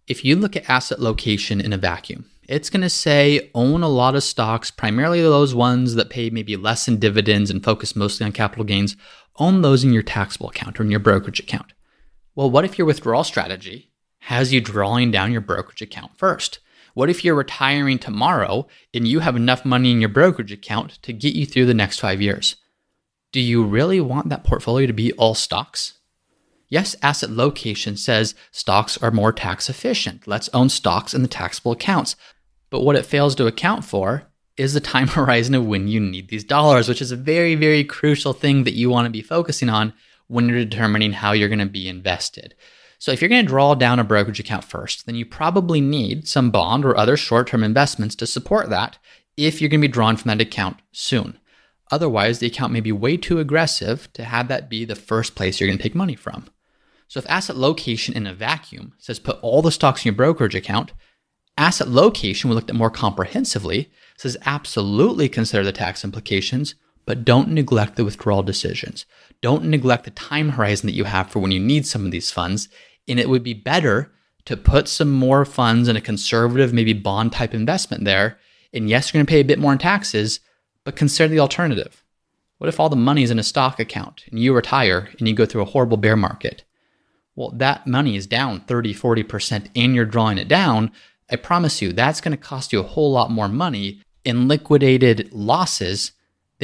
If 0.07 0.25
you 0.25 0.37
look 0.37 0.55
at 0.57 0.69
asset 0.69 1.01
location 1.01 1.61
in 1.61 1.73
a 1.73 1.79
vacuum 1.79 2.27
It's 2.47 2.69
going 2.71 2.83
to 2.83 2.91
say 2.91 3.51
own 3.55 3.83
a 3.83 3.89
lot 3.89 4.15
of 4.15 4.23
stocks, 4.23 4.71
primarily 4.71 5.23
those 5.23 5.55
ones 5.55 5.95
that 5.95 6.11
pay 6.11 6.29
maybe 6.31 6.57
less 6.57 6.87
in 6.87 6.99
dividends 6.99 7.51
and 7.51 7.65
focus 7.65 7.97
mostly 7.97 8.27
on 8.27 8.33
capital 8.33 8.65
gains. 8.65 8.97
Own 9.37 9.63
those 9.63 9.83
in 9.83 9.93
your 9.93 10.03
taxable 10.03 10.51
account 10.51 10.79
or 10.79 10.83
in 10.83 10.91
your 10.91 11.01
brokerage 11.01 11.41
account. 11.41 11.73
Well, 12.35 12.51
what 12.51 12.65
if 12.65 12.79
your 12.79 12.87
withdrawal 12.87 13.25
strategy 13.25 13.93
has 14.21 14.53
you 14.53 14.61
drawing 14.61 15.11
down 15.11 15.33
your 15.33 15.41
brokerage 15.41 15.83
account 15.83 16.19
first? 16.19 16.59
What 16.95 17.11
if 17.11 17.25
you're 17.25 17.35
retiring 17.35 17.99
tomorrow 17.99 18.67
and 18.93 19.07
you 19.07 19.21
have 19.21 19.37
enough 19.37 19.65
money 19.65 19.93
in 19.93 20.01
your 20.01 20.09
brokerage 20.09 20.53
account 20.53 21.03
to 21.03 21.13
get 21.13 21.35
you 21.35 21.47
through 21.47 21.67
the 21.67 21.75
next 21.75 22.01
five 22.01 22.21
years? 22.21 22.57
Do 23.33 23.41
you 23.41 23.65
really 23.65 24.01
want 24.01 24.29
that 24.29 24.45
portfolio 24.45 24.87
to 24.87 24.93
be 24.93 25.13
all 25.13 25.35
stocks? 25.35 25.99
Yes, 26.69 26.97
asset 27.03 27.31
location 27.31 27.97
says 27.97 28.35
stocks 28.51 28.97
are 29.03 29.11
more 29.11 29.33
tax 29.33 29.69
efficient. 29.69 30.27
Let's 30.27 30.49
own 30.53 30.69
stocks 30.69 31.15
in 31.15 31.23
the 31.23 31.29
taxable 31.29 31.73
accounts. 31.73 32.17
But 32.71 32.83
what 32.83 32.97
it 32.97 33.07
fails 33.07 33.35
to 33.37 33.47
account 33.47 33.85
for 33.85 34.25
is 34.57 34.75
the 34.75 34.81
time 34.81 35.09
horizon 35.09 35.55
of 35.55 35.67
when 35.67 35.87
you 35.87 36.01
need 36.01 36.29
these 36.29 36.45
dollars, 36.45 36.89
which 36.89 37.03
is 37.03 37.13
a 37.13 37.17
very, 37.17 37.55
very 37.55 37.85
crucial 37.85 38.33
thing 38.33 38.65
that 38.65 38.75
you 38.75 38.91
want 38.91 39.07
to 39.07 39.11
be 39.11 39.23
focusing 39.23 39.69
on 39.69 39.93
when 40.29 40.49
you're 40.49 40.65
determining 40.65 41.13
how 41.13 41.33
you're 41.33 41.49
going 41.49 41.59
to 41.59 41.67
be 41.67 41.89
invested. 41.89 42.55
So, 42.99 43.13
if 43.13 43.21
you're 43.21 43.29
going 43.29 43.45
to 43.45 43.49
draw 43.49 43.75
down 43.75 43.99
a 43.99 44.05
brokerage 44.05 44.41
account 44.41 44.65
first, 44.65 45.07
then 45.07 45.15
you 45.15 45.27
probably 45.27 45.81
need 45.81 46.27
some 46.27 46.51
bond 46.51 46.85
or 46.85 46.97
other 46.97 47.17
short 47.17 47.49
term 47.49 47.63
investments 47.63 48.15
to 48.17 48.27
support 48.27 48.71
that 48.71 48.99
if 49.37 49.61
you're 49.61 49.69
going 49.69 49.81
to 49.81 49.89
be 49.89 49.93
drawn 49.93 50.17
from 50.17 50.31
that 50.31 50.41
account 50.41 50.79
soon. 50.93 51.39
Otherwise, 51.91 52.39
the 52.39 52.47
account 52.47 52.73
may 52.73 52.81
be 52.81 52.93
way 52.93 53.17
too 53.17 53.39
aggressive 53.39 54.11
to 54.15 54.25
have 54.25 54.49
that 54.49 54.71
be 54.71 54.85
the 54.85 54.95
first 54.95 55.35
place 55.35 55.61
you're 55.61 55.69
going 55.69 55.79
to 55.79 55.83
take 55.83 55.95
money 55.95 56.15
from. 56.15 56.49
So, 57.09 57.19
if 57.19 57.29
asset 57.29 57.57
location 57.57 58.15
in 58.15 58.27
a 58.27 58.35
vacuum 58.35 58.95
says 58.99 59.19
put 59.19 59.39
all 59.43 59.61
the 59.61 59.71
stocks 59.71 60.05
in 60.05 60.11
your 60.11 60.17
brokerage 60.17 60.55
account, 60.55 60.93
asset 61.59 61.89
location, 61.89 62.49
we 62.49 62.57
looked 62.57 62.71
at 62.71 62.77
more 62.77 62.91
comprehensively, 62.91 63.91
says 64.17 64.37
absolutely 64.47 65.29
consider 65.29 65.63
the 65.63 65.73
tax 65.73 66.05
implications, 66.05 66.75
but 67.07 67.25
don't 67.25 67.51
neglect 67.51 67.97
the 67.97 68.05
withdrawal 68.05 68.43
decisions. 68.43 69.07
Don't 69.41 69.65
neglect 69.65 70.05
the 70.05 70.11
time 70.11 70.51
horizon 70.51 70.87
that 70.87 70.95
you 70.95 71.05
have 71.05 71.31
for 71.31 71.41
when 71.41 71.51
you 71.51 71.61
need 71.61 71.87
some 71.87 72.05
of 72.05 72.11
these 72.11 72.31
funds. 72.31 72.69
And 73.07 73.21
it 73.21 73.29
would 73.29 73.43
be 73.43 73.55
better 73.55 74.13
to 74.47 74.57
put 74.57 74.89
some 74.89 75.11
more 75.11 75.45
funds 75.45 75.89
in 75.89 75.97
a 75.97 76.01
conservative, 76.01 76.73
maybe 76.73 76.93
bond 76.93 77.33
type 77.33 77.55
investment 77.55 78.05
there. 78.05 78.39
And 78.73 78.89
yes, 78.89 79.13
you're 79.13 79.19
going 79.19 79.27
to 79.27 79.31
pay 79.31 79.41
a 79.41 79.45
bit 79.45 79.59
more 79.59 79.73
in 79.73 79.79
taxes, 79.79 80.41
but 80.85 80.97
consider 80.97 81.29
the 81.29 81.41
alternative. 81.41 82.03
What 82.59 82.69
if 82.69 82.81
all 82.81 82.89
the 82.89 82.97
money 82.97 83.23
is 83.23 83.31
in 83.31 83.39
a 83.39 83.43
stock 83.43 83.79
account 83.79 84.25
and 84.31 84.39
you 84.39 84.55
retire 84.55 85.11
and 85.19 85.29
you 85.29 85.35
go 85.35 85.47
through 85.47 85.63
a 85.63 85.67
horrible 85.67 85.97
bear 85.97 86.17
market? 86.17 86.65
Well, 87.37 87.51
that 87.57 87.87
money 87.87 88.17
is 88.17 88.27
down 88.27 88.61
30, 88.61 88.95
40% 88.95 89.69
and 89.75 89.95
you're 89.95 90.05
drawing 90.05 90.39
it 90.39 90.49
down. 90.49 90.93
I 91.31 91.37
promise 91.37 91.83
you, 91.83 91.93
that's 91.93 92.21
going 92.21 92.37
to 92.37 92.43
cost 92.43 92.73
you 92.73 92.81
a 92.81 92.85
whole 92.85 93.13
lot 93.13 93.31
more 93.31 93.49
money 93.49 94.03
in 94.25 94.49
liquidated 94.49 95.33
losses 95.33 96.13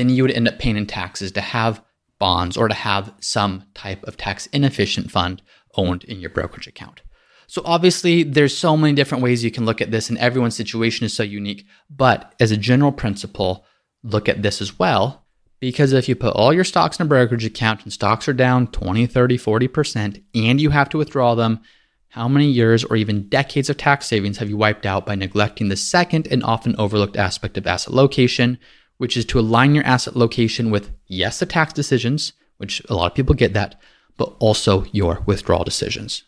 than 0.00 0.09
you 0.09 0.23
would 0.23 0.33
end 0.33 0.49
up 0.49 0.59
paying 0.59 0.76
in 0.76 0.87
taxes 0.87 1.30
to 1.33 1.40
have 1.40 1.83
bonds 2.19 2.57
or 2.57 2.69
to 2.69 2.75
have 2.75 3.12
some 3.21 3.64
type 3.75 4.02
of 4.04 4.16
tax 4.16 4.47
inefficient 4.47 5.11
fund 5.11 5.42
owned 5.76 6.04
in 6.04 6.21
your 6.21 6.30
brokerage 6.30 6.66
account. 6.66 7.02
So 7.47 7.62
obviously 7.64 8.23
there's 8.23 8.57
so 8.57 8.76
many 8.76 8.95
different 8.95 9.23
ways 9.23 9.42
you 9.42 9.50
can 9.50 9.64
look 9.64 9.80
at 9.80 9.90
this 9.90 10.09
and 10.09 10.19
everyone's 10.19 10.57
situation 10.57 11.04
is 11.04 11.12
so 11.12 11.23
unique, 11.23 11.66
but 11.88 12.35
as 12.40 12.50
a 12.50 12.57
general 12.57 12.92
principle, 12.92 13.64
look 14.02 14.28
at 14.28 14.42
this 14.42 14.61
as 14.61 14.78
well 14.78 15.26
because 15.61 15.92
if 15.92 16.09
you 16.09 16.16
put 16.16 16.35
all 16.35 16.54
your 16.54 16.64
stocks 16.64 16.99
in 16.99 17.07
a 17.07 17.09
brokerage 17.09 17.45
account 17.45 17.83
and 17.83 17.92
stocks 17.92 18.28
are 18.28 18.33
down 18.33 18.69
20, 18.69 19.07
30, 19.07 19.37
40% 19.37 20.23
and 20.35 20.61
you 20.61 20.71
have 20.71 20.88
to 20.88 20.99
withdraw 20.99 21.35
them, 21.35 21.61
how 22.09 22.26
many 22.26 22.47
years 22.47 22.83
or 22.85 22.97
even 22.97 23.28
decades 23.28 23.71
of 23.71 23.76
tax 23.76 24.07
savings 24.07 24.38
have 24.38 24.49
you 24.49 24.57
wiped 24.57 24.87
out 24.87 25.07
by 25.07 25.14
neglecting 25.14 25.69
the 25.69 25.76
second 25.76 26.26
and 26.28 26.42
often 26.42 26.75
overlooked 26.76 27.16
aspect 27.16 27.57
of 27.59 27.66
asset 27.66 27.95
location, 27.95 28.59
which 29.00 29.16
is 29.16 29.25
to 29.25 29.40
align 29.40 29.75
your 29.75 29.85
asset 29.85 30.14
location 30.14 30.71
with, 30.71 30.90
yes, 31.07 31.38
the 31.38 31.47
tax 31.47 31.73
decisions, 31.73 32.35
which 32.59 32.83
a 32.90 32.95
lot 32.95 33.11
of 33.11 33.16
people 33.16 33.35
get 33.35 33.54
that, 33.54 33.80
but 34.19 34.37
also 34.40 34.85
your 34.92 35.23
withdrawal 35.25 35.65
decisions. 35.65 36.25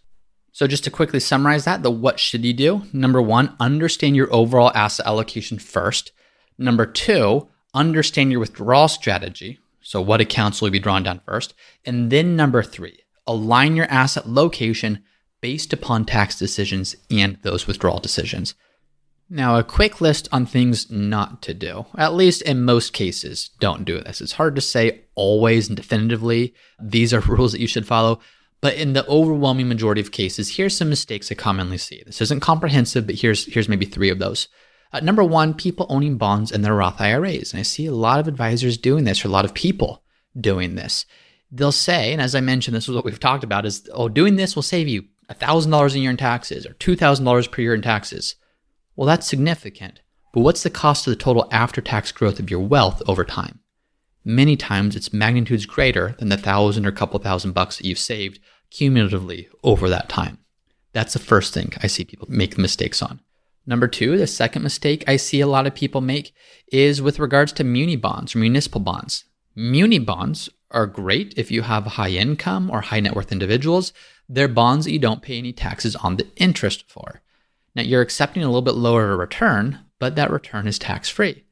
So, 0.52 0.66
just 0.66 0.82
to 0.85 0.90
quickly 0.90 1.20
summarize 1.20 1.66
that, 1.66 1.82
the 1.82 1.90
what 1.90 2.18
should 2.18 2.46
you 2.46 2.54
do? 2.54 2.85
Number 2.90 3.20
one, 3.20 3.54
understand 3.61 4.16
your 4.16 4.32
overall 4.32 4.72
asset 4.74 5.06
allocation 5.06 5.58
first. 5.58 6.12
Number 6.56 6.87
two, 6.87 7.46
understand 7.74 8.30
your 8.30 8.40
withdrawal 8.40 8.88
strategy. 8.88 9.58
So, 9.82 10.00
what 10.00 10.22
accounts 10.22 10.62
will 10.62 10.70
be 10.70 10.78
drawn 10.78 11.02
down 11.02 11.20
first? 11.26 11.52
And 11.85 12.11
then 12.11 12.37
number 12.37 12.62
three, 12.62 13.00
align 13.26 13.76
your 13.76 13.87
asset 13.90 14.26
location 14.26 15.04
based 15.42 15.74
upon 15.74 16.06
tax 16.06 16.38
decisions 16.38 16.96
and 17.11 17.37
those 17.42 17.66
withdrawal 17.66 18.00
decisions. 18.00 18.54
Now, 19.30 19.56
a 19.56 19.64
quick 19.64 20.00
list 20.00 20.28
on 20.30 20.44
things 20.44 20.90
not 20.90 21.40
to 21.42 21.54
do. 21.54 21.87
At 21.96 22.14
least 22.14 22.42
in 22.42 22.64
most 22.64 22.92
cases, 22.92 23.50
don't 23.61 23.85
do 23.85 24.00
this. 24.00 24.20
It's 24.20 24.32
hard 24.32 24.54
to 24.56 24.61
say 24.61 25.02
always 25.14 25.68
and 25.68 25.76
definitively 25.76 26.54
these 26.80 27.14
are 27.14 27.20
rules 27.26 27.52
that 27.52 27.61
you 27.61 27.66
should 27.66 27.87
follow, 27.87 28.20
but 28.61 28.74
in 28.74 28.92
the 28.92 29.06
overwhelming 29.08 29.68
majority 29.68 30.00
of 30.00 30.12
cases, 30.12 30.56
here's 30.56 30.76
some 30.76 30.88
mistakes 30.88 31.30
I 31.30 31.35
commonly 31.35 31.78
see. 31.78 32.02
This 32.06 32.20
isn't 32.20 32.40
comprehensive, 32.40 33.06
but 33.06 33.16
here's 33.16 33.52
here's 33.52 33.68
maybe 33.68 33.87
three 33.87 34.08
of 34.08 34.20
those. 34.20 34.48
Uh, 34.92 35.00
number 35.00 35.24
one, 35.24 35.52
people 35.52 35.87
owning 35.88 36.16
bonds 36.16 36.52
in 36.52 36.62
their 36.62 36.74
Roth 36.74 37.00
IRAs, 37.00 37.52
and 37.52 37.61
I 37.61 37.62
see 37.62 37.87
a 37.87 37.92
lot 37.92 38.20
of 38.20 38.28
advisors 38.28 38.78
doing 38.78 39.04
this, 39.04 39.24
or 39.24 39.28
a 39.28 39.32
lot 39.32 39.44
of 39.44 39.54
people 39.54 40.04
doing 40.38 40.76
this. 40.76 41.06
They'll 41.50 41.72
say, 41.72 42.12
and 42.12 42.22
as 42.22 42.35
I 42.35 42.40
mentioned, 42.40 42.76
this 42.76 42.88
is 42.88 42.94
what 42.94 43.04
we've 43.04 43.18
talked 43.18 43.42
about: 43.42 43.66
is 43.66 43.88
oh, 43.92 44.08
doing 44.08 44.37
this 44.37 44.54
will 44.54 44.62
save 44.62 44.87
you 44.87 45.04
thousand 45.35 45.70
dollars 45.70 45.94
a 45.94 45.98
year 45.98 46.11
in 46.11 46.16
taxes 46.16 46.64
or 46.66 46.74
two 46.74 46.94
thousand 46.94 47.24
dollars 47.24 47.48
per 47.48 47.62
year 47.62 47.74
in 47.74 47.82
taxes. 47.82 48.37
Well, 48.96 49.07
that's 49.07 49.26
significant, 49.26 50.00
but 50.33 50.40
what's 50.40 50.62
the 50.62 50.70
cost 50.70 51.07
of 51.07 51.12
the 51.12 51.22
total 51.22 51.48
after 51.50 51.81
tax 51.81 52.12
growth 52.12 52.38
of 52.38 52.50
your 52.50 52.61
wealth 52.61 53.02
over 53.07 53.24
time? 53.24 53.61
Many 54.24 54.57
times 54.57 54.94
it's 54.94 55.12
magnitudes 55.12 55.66
greater 55.66 56.14
than 56.18 56.28
the 56.28 56.37
thousand 56.37 56.87
or 56.87 56.92
couple 56.92 57.18
thousand 57.18 57.52
bucks 57.52 57.78
that 57.78 57.87
you've 57.87 57.98
saved 57.98 58.38
cumulatively 58.70 59.48
over 59.64 59.88
that 59.88 60.09
time. 60.09 60.38
That's 60.92 61.14
the 61.14 61.18
first 61.18 61.55
thing 61.55 61.72
I 61.83 61.87
see 61.87 62.05
people 62.05 62.28
make 62.31 62.57
mistakes 62.59 63.02
on. 63.02 63.20
Number 63.66 63.88
two, 63.88 64.18
the 64.18 64.26
second 64.26 64.62
mistake 64.62 65.05
I 65.07 65.16
see 65.16 65.40
a 65.40 65.46
lot 65.46 65.66
of 65.66 65.74
people 65.74 66.00
make 66.00 66.35
is 66.70 67.00
with 67.00 67.18
regards 67.18 67.52
to 67.52 67.64
muni 67.64 67.96
bonds 67.96 68.35
or 68.35 68.38
municipal 68.38 68.81
bonds. 68.81 69.24
Muni 69.55 69.98
bonds 69.98 70.48
are 70.70 70.87
great 70.87 71.35
if 71.37 71.50
you 71.50 71.62
have 71.62 71.85
high 71.85 72.11
income 72.11 72.70
or 72.70 72.81
high 72.81 73.00
net 73.00 73.14
worth 73.14 73.33
individuals. 73.33 73.92
They're 74.28 74.48
bonds 74.48 74.85
that 74.85 74.92
you 74.92 74.98
don't 74.98 75.22
pay 75.22 75.38
any 75.38 75.52
taxes 75.52 75.96
on 75.96 76.16
the 76.16 76.26
interest 76.37 76.85
for. 76.88 77.22
Now 77.74 77.82
you're 77.82 78.02
accepting 78.02 78.42
a 78.42 78.46
little 78.46 78.62
bit 78.62 78.74
lower 78.74 79.16
return, 79.16 79.80
but 79.98 80.16
that 80.16 80.30
return 80.30 80.66
is 80.66 80.78
tax 80.78 81.08
free. 81.08 81.44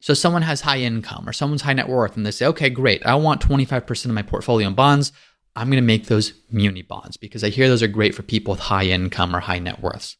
So 0.00 0.14
someone 0.14 0.42
has 0.42 0.60
high 0.60 0.78
income 0.78 1.28
or 1.28 1.32
someone's 1.32 1.62
high 1.62 1.72
net 1.72 1.88
worth 1.88 2.16
and 2.16 2.24
they 2.24 2.30
say, 2.30 2.46
okay, 2.46 2.70
great. 2.70 3.04
I 3.04 3.16
want 3.16 3.40
25% 3.40 4.04
of 4.04 4.10
my 4.12 4.22
portfolio 4.22 4.68
in 4.68 4.74
bonds. 4.74 5.12
I'm 5.56 5.68
going 5.68 5.82
to 5.82 5.86
make 5.86 6.06
those 6.06 6.34
muni 6.50 6.82
bonds 6.82 7.16
because 7.16 7.42
I 7.42 7.48
hear 7.48 7.68
those 7.68 7.82
are 7.82 7.88
great 7.88 8.14
for 8.14 8.22
people 8.22 8.52
with 8.52 8.60
high 8.60 8.84
income 8.84 9.34
or 9.34 9.40
high 9.40 9.58
net 9.58 9.82
worths. 9.82 10.16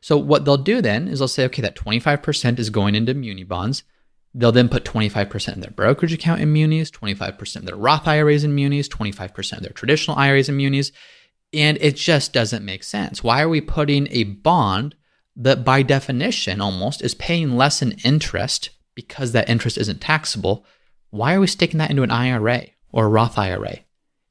So 0.00 0.16
what 0.16 0.44
they'll 0.44 0.56
do 0.56 0.82
then 0.82 1.06
is 1.06 1.20
they'll 1.20 1.28
say, 1.28 1.44
okay, 1.44 1.62
that 1.62 1.76
25% 1.76 2.58
is 2.58 2.70
going 2.70 2.96
into 2.96 3.14
muni 3.14 3.44
bonds. 3.44 3.84
They'll 4.34 4.50
then 4.50 4.68
put 4.68 4.84
25% 4.84 5.52
in 5.52 5.60
their 5.60 5.70
brokerage 5.70 6.12
account 6.12 6.40
in 6.40 6.52
munis, 6.52 6.90
25% 6.90 7.56
of 7.56 7.66
their 7.66 7.76
Roth 7.76 8.08
IRAs 8.08 8.42
in 8.42 8.54
munis, 8.54 8.88
25% 8.88 9.52
of 9.52 9.62
their 9.62 9.72
traditional 9.72 10.16
IRAs 10.16 10.48
in 10.48 10.56
munis. 10.56 10.90
And 11.52 11.78
it 11.80 11.96
just 11.96 12.32
doesn't 12.32 12.64
make 12.64 12.82
sense. 12.82 13.22
Why 13.22 13.42
are 13.42 13.48
we 13.48 13.60
putting 13.60 14.08
a 14.10 14.24
bond 14.24 14.94
that, 15.36 15.64
by 15.64 15.82
definition, 15.82 16.60
almost 16.60 17.02
is 17.02 17.14
paying 17.14 17.56
less 17.56 17.82
in 17.82 17.92
interest 18.04 18.70
because 18.94 19.32
that 19.32 19.48
interest 19.48 19.78
isn't 19.78 20.00
taxable? 20.00 20.64
Why 21.10 21.34
are 21.34 21.40
we 21.40 21.46
sticking 21.46 21.78
that 21.78 21.90
into 21.90 22.02
an 22.02 22.10
IRA 22.10 22.66
or 22.90 23.06
a 23.06 23.08
Roth 23.08 23.38
IRA? 23.38 23.80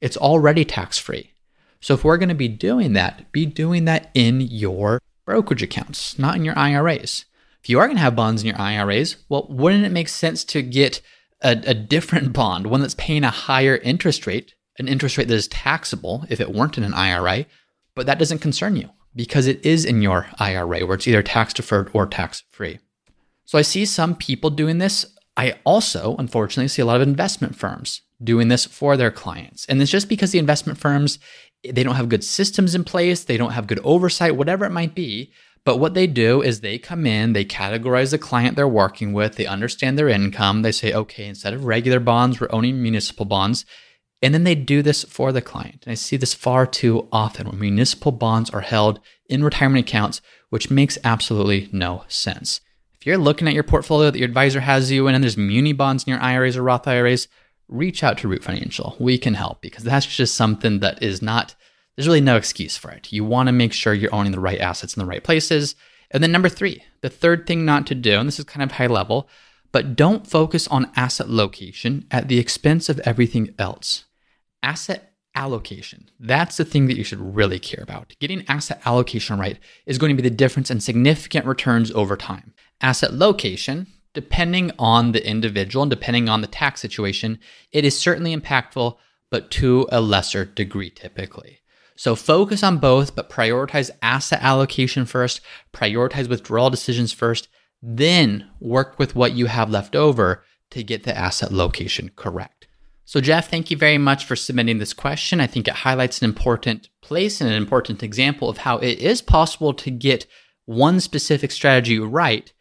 It's 0.00 0.16
already 0.16 0.64
tax 0.64 0.98
free. 0.98 1.32
So 1.80 1.94
if 1.94 2.04
we're 2.04 2.18
going 2.18 2.28
to 2.28 2.34
be 2.34 2.48
doing 2.48 2.92
that, 2.94 3.30
be 3.32 3.46
doing 3.46 3.84
that 3.84 4.10
in 4.14 4.40
your 4.40 5.00
brokerage 5.24 5.62
accounts, 5.62 6.18
not 6.18 6.36
in 6.36 6.44
your 6.44 6.58
IRAs. 6.58 7.24
If 7.62 7.68
you 7.68 7.78
are 7.78 7.86
going 7.86 7.96
to 7.96 8.02
have 8.02 8.16
bonds 8.16 8.42
in 8.42 8.48
your 8.48 8.60
IRAs, 8.60 9.16
well, 9.28 9.46
wouldn't 9.48 9.84
it 9.84 9.92
make 9.92 10.08
sense 10.08 10.42
to 10.44 10.62
get 10.62 11.00
a, 11.40 11.60
a 11.66 11.74
different 11.74 12.32
bond, 12.32 12.66
one 12.66 12.80
that's 12.80 12.94
paying 12.94 13.24
a 13.24 13.30
higher 13.30 13.76
interest 13.76 14.26
rate 14.26 14.54
an 14.82 14.88
interest 14.88 15.16
rate 15.16 15.28
that 15.28 15.34
is 15.34 15.48
taxable 15.48 16.24
if 16.28 16.40
it 16.40 16.52
weren't 16.52 16.78
in 16.78 16.84
an 16.84 16.94
IRA, 16.94 17.46
but 17.94 18.06
that 18.06 18.18
doesn't 18.18 18.40
concern 18.40 18.76
you 18.76 18.90
because 19.14 19.46
it 19.46 19.64
is 19.64 19.84
in 19.84 20.02
your 20.02 20.26
IRA 20.38 20.86
where 20.86 20.94
it's 20.94 21.08
either 21.08 21.22
tax 21.22 21.52
deferred 21.54 21.90
or 21.92 22.06
tax 22.06 22.44
free. 22.50 22.78
So 23.44 23.58
I 23.58 23.62
see 23.62 23.84
some 23.84 24.14
people 24.14 24.50
doing 24.50 24.78
this. 24.78 25.06
I 25.36 25.54
also, 25.64 26.16
unfortunately, 26.18 26.68
see 26.68 26.82
a 26.82 26.86
lot 26.86 27.00
of 27.00 27.08
investment 27.08 27.56
firms 27.56 28.02
doing 28.22 28.48
this 28.48 28.64
for 28.64 28.96
their 28.96 29.10
clients. 29.10 29.66
And 29.66 29.80
it's 29.82 29.90
just 29.90 30.08
because 30.08 30.30
the 30.30 30.38
investment 30.38 30.78
firms 30.78 31.18
they 31.64 31.82
don't 31.82 31.94
have 31.94 32.08
good 32.08 32.24
systems 32.24 32.74
in 32.74 32.84
place, 32.84 33.24
they 33.24 33.36
don't 33.36 33.52
have 33.52 33.66
good 33.66 33.78
oversight, 33.84 34.36
whatever 34.36 34.64
it 34.64 34.70
might 34.70 34.94
be. 34.94 35.32
But 35.64 35.76
what 35.76 35.94
they 35.94 36.08
do 36.08 36.42
is 36.42 36.60
they 36.60 36.76
come 36.76 37.06
in, 37.06 37.34
they 37.34 37.44
categorize 37.44 38.10
the 38.10 38.18
client 38.18 38.56
they're 38.56 38.66
working 38.66 39.12
with, 39.12 39.36
they 39.36 39.46
understand 39.46 39.96
their 39.96 40.08
income. 40.08 40.62
They 40.62 40.72
say, 40.72 40.92
okay, 40.92 41.26
instead 41.26 41.54
of 41.54 41.66
regular 41.66 42.00
bonds, 42.00 42.40
we're 42.40 42.48
owning 42.50 42.82
municipal 42.82 43.26
bonds 43.26 43.64
And 44.22 44.32
then 44.32 44.44
they 44.44 44.54
do 44.54 44.82
this 44.82 45.02
for 45.04 45.32
the 45.32 45.42
client. 45.42 45.82
And 45.84 45.92
I 45.92 45.94
see 45.94 46.16
this 46.16 46.32
far 46.32 46.64
too 46.64 47.08
often 47.10 47.48
when 47.48 47.58
municipal 47.58 48.12
bonds 48.12 48.50
are 48.50 48.60
held 48.60 49.00
in 49.28 49.42
retirement 49.42 49.88
accounts, 49.88 50.20
which 50.50 50.70
makes 50.70 50.96
absolutely 51.02 51.68
no 51.72 52.04
sense. 52.06 52.60
If 52.94 53.04
you're 53.04 53.18
looking 53.18 53.48
at 53.48 53.54
your 53.54 53.64
portfolio 53.64 54.12
that 54.12 54.18
your 54.18 54.28
advisor 54.28 54.60
has 54.60 54.92
you 54.92 55.08
in 55.08 55.16
and 55.16 55.24
there's 55.24 55.36
muni 55.36 55.72
bonds 55.72 56.04
in 56.04 56.12
your 56.12 56.20
IRAs 56.20 56.56
or 56.56 56.62
Roth 56.62 56.86
IRAs, 56.86 57.26
reach 57.66 58.04
out 58.04 58.16
to 58.18 58.28
Root 58.28 58.44
Financial. 58.44 58.94
We 59.00 59.18
can 59.18 59.34
help 59.34 59.60
because 59.60 59.82
that's 59.82 60.06
just 60.06 60.36
something 60.36 60.78
that 60.80 61.02
is 61.02 61.20
not, 61.20 61.56
there's 61.96 62.06
really 62.06 62.20
no 62.20 62.36
excuse 62.36 62.76
for 62.76 62.92
it. 62.92 63.12
You 63.12 63.24
want 63.24 63.48
to 63.48 63.52
make 63.52 63.72
sure 63.72 63.92
you're 63.92 64.14
owning 64.14 64.30
the 64.30 64.38
right 64.38 64.60
assets 64.60 64.96
in 64.96 65.00
the 65.00 65.06
right 65.06 65.24
places. 65.24 65.74
And 66.12 66.22
then 66.22 66.30
number 66.30 66.48
three, 66.48 66.84
the 67.00 67.10
third 67.10 67.44
thing 67.44 67.64
not 67.64 67.88
to 67.88 67.96
do, 67.96 68.20
and 68.20 68.28
this 68.28 68.38
is 68.38 68.44
kind 68.44 68.62
of 68.62 68.72
high 68.72 68.86
level, 68.86 69.28
but 69.72 69.96
don't 69.96 70.26
focus 70.26 70.68
on 70.68 70.92
asset 70.94 71.28
location 71.28 72.06
at 72.10 72.28
the 72.28 72.38
expense 72.38 72.88
of 72.88 73.00
everything 73.00 73.52
else. 73.58 74.04
Asset 74.62 75.12
allocation. 75.34 76.10
That's 76.20 76.56
the 76.56 76.64
thing 76.64 76.86
that 76.86 76.96
you 76.96 77.04
should 77.04 77.20
really 77.20 77.58
care 77.58 77.82
about. 77.82 78.14
Getting 78.20 78.44
asset 78.48 78.82
allocation 78.84 79.38
right 79.38 79.58
is 79.86 79.98
going 79.98 80.14
to 80.14 80.22
be 80.22 80.28
the 80.28 80.34
difference 80.34 80.70
in 80.70 80.80
significant 80.80 81.46
returns 81.46 81.90
over 81.92 82.16
time. 82.16 82.52
Asset 82.80 83.14
location, 83.14 83.86
depending 84.14 84.72
on 84.78 85.12
the 85.12 85.26
individual 85.26 85.82
and 85.82 85.90
depending 85.90 86.28
on 86.28 86.40
the 86.40 86.46
tax 86.46 86.80
situation, 86.80 87.38
it 87.70 87.84
is 87.84 87.98
certainly 87.98 88.36
impactful, 88.36 88.96
but 89.30 89.50
to 89.52 89.86
a 89.90 90.00
lesser 90.00 90.44
degree 90.44 90.90
typically. 90.90 91.60
So 91.96 92.14
focus 92.14 92.62
on 92.62 92.78
both, 92.78 93.14
but 93.14 93.30
prioritize 93.30 93.90
asset 94.02 94.42
allocation 94.42 95.06
first, 95.06 95.40
prioritize 95.72 96.28
withdrawal 96.28 96.70
decisions 96.70 97.12
first, 97.12 97.48
then 97.80 98.50
work 98.60 98.98
with 98.98 99.14
what 99.14 99.32
you 99.32 99.46
have 99.46 99.70
left 99.70 99.96
over 99.96 100.44
to 100.70 100.82
get 100.82 101.04
the 101.04 101.16
asset 101.16 101.52
location 101.52 102.10
correct. 102.16 102.61
So, 103.04 103.20
Jeff, 103.20 103.50
thank 103.50 103.70
you 103.70 103.76
very 103.76 103.98
much 103.98 104.24
for 104.24 104.36
submitting 104.36 104.78
this 104.78 104.94
question. 104.94 105.40
I 105.40 105.46
think 105.46 105.66
it 105.66 105.74
highlights 105.74 106.22
an 106.22 106.24
important 106.24 106.88
place 107.00 107.40
and 107.40 107.50
an 107.50 107.56
important 107.56 108.02
example 108.02 108.48
of 108.48 108.58
how 108.58 108.78
it 108.78 108.98
is 108.98 109.20
possible 109.20 109.74
to 109.74 109.90
get 109.90 110.26
one 110.64 111.00
specific 111.00 111.50
strategy 111.50 111.98
right. 111.98 112.52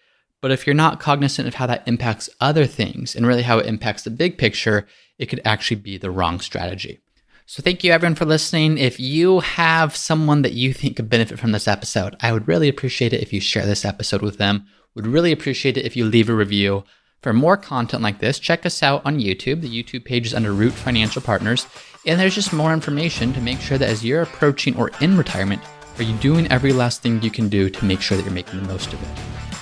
But 0.41 0.51
if 0.51 0.65
you're 0.65 0.73
not 0.73 0.99
cognizant 0.99 1.47
of 1.47 1.55
how 1.55 1.67
that 1.67 1.87
impacts 1.87 2.29
other 2.39 2.65
things 2.65 3.15
and 3.15 3.27
really 3.27 3.43
how 3.43 3.59
it 3.59 3.67
impacts 3.67 4.03
the 4.03 4.09
big 4.09 4.37
picture, 4.39 4.87
it 5.19 5.27
could 5.27 5.41
actually 5.45 5.79
be 5.79 5.97
the 5.97 6.09
wrong 6.09 6.39
strategy. 6.39 6.99
So, 7.45 7.61
thank 7.61 7.83
you 7.83 7.91
everyone 7.91 8.15
for 8.15 8.25
listening. 8.25 8.77
If 8.77 8.99
you 8.99 9.41
have 9.41 9.95
someone 9.95 10.41
that 10.41 10.53
you 10.53 10.73
think 10.73 10.95
could 10.95 11.09
benefit 11.09 11.37
from 11.37 11.51
this 11.51 11.67
episode, 11.67 12.15
I 12.19 12.31
would 12.31 12.47
really 12.47 12.69
appreciate 12.69 13.13
it 13.13 13.21
if 13.21 13.31
you 13.31 13.39
share 13.39 13.65
this 13.65 13.85
episode 13.85 14.21
with 14.21 14.37
them. 14.37 14.65
Would 14.95 15.07
really 15.07 15.31
appreciate 15.31 15.77
it 15.77 15.85
if 15.85 15.95
you 15.95 16.05
leave 16.05 16.29
a 16.29 16.33
review. 16.33 16.83
For 17.21 17.33
more 17.33 17.55
content 17.55 18.01
like 18.01 18.17
this, 18.17 18.39
check 18.39 18.65
us 18.65 18.81
out 18.81 19.05
on 19.05 19.19
YouTube. 19.19 19.61
The 19.61 19.69
YouTube 19.83 20.05
page 20.05 20.25
is 20.25 20.33
under 20.33 20.53
Root 20.53 20.73
Financial 20.73 21.21
Partners, 21.21 21.67
and 22.07 22.19
there's 22.19 22.33
just 22.33 22.51
more 22.51 22.73
information 22.73 23.31
to 23.33 23.41
make 23.41 23.61
sure 23.61 23.77
that 23.77 23.89
as 23.89 24.03
you're 24.03 24.23
approaching 24.23 24.75
or 24.75 24.89
in 25.01 25.15
retirement, 25.15 25.61
are 25.99 26.03
you 26.03 26.15
doing 26.15 26.47
every 26.51 26.73
last 26.73 27.03
thing 27.03 27.21
you 27.21 27.29
can 27.29 27.47
do 27.47 27.69
to 27.69 27.85
make 27.85 28.01
sure 28.01 28.17
that 28.17 28.23
you're 28.23 28.33
making 28.33 28.59
the 28.59 28.67
most 28.67 28.91
of 28.91 29.03
it? 29.03 29.09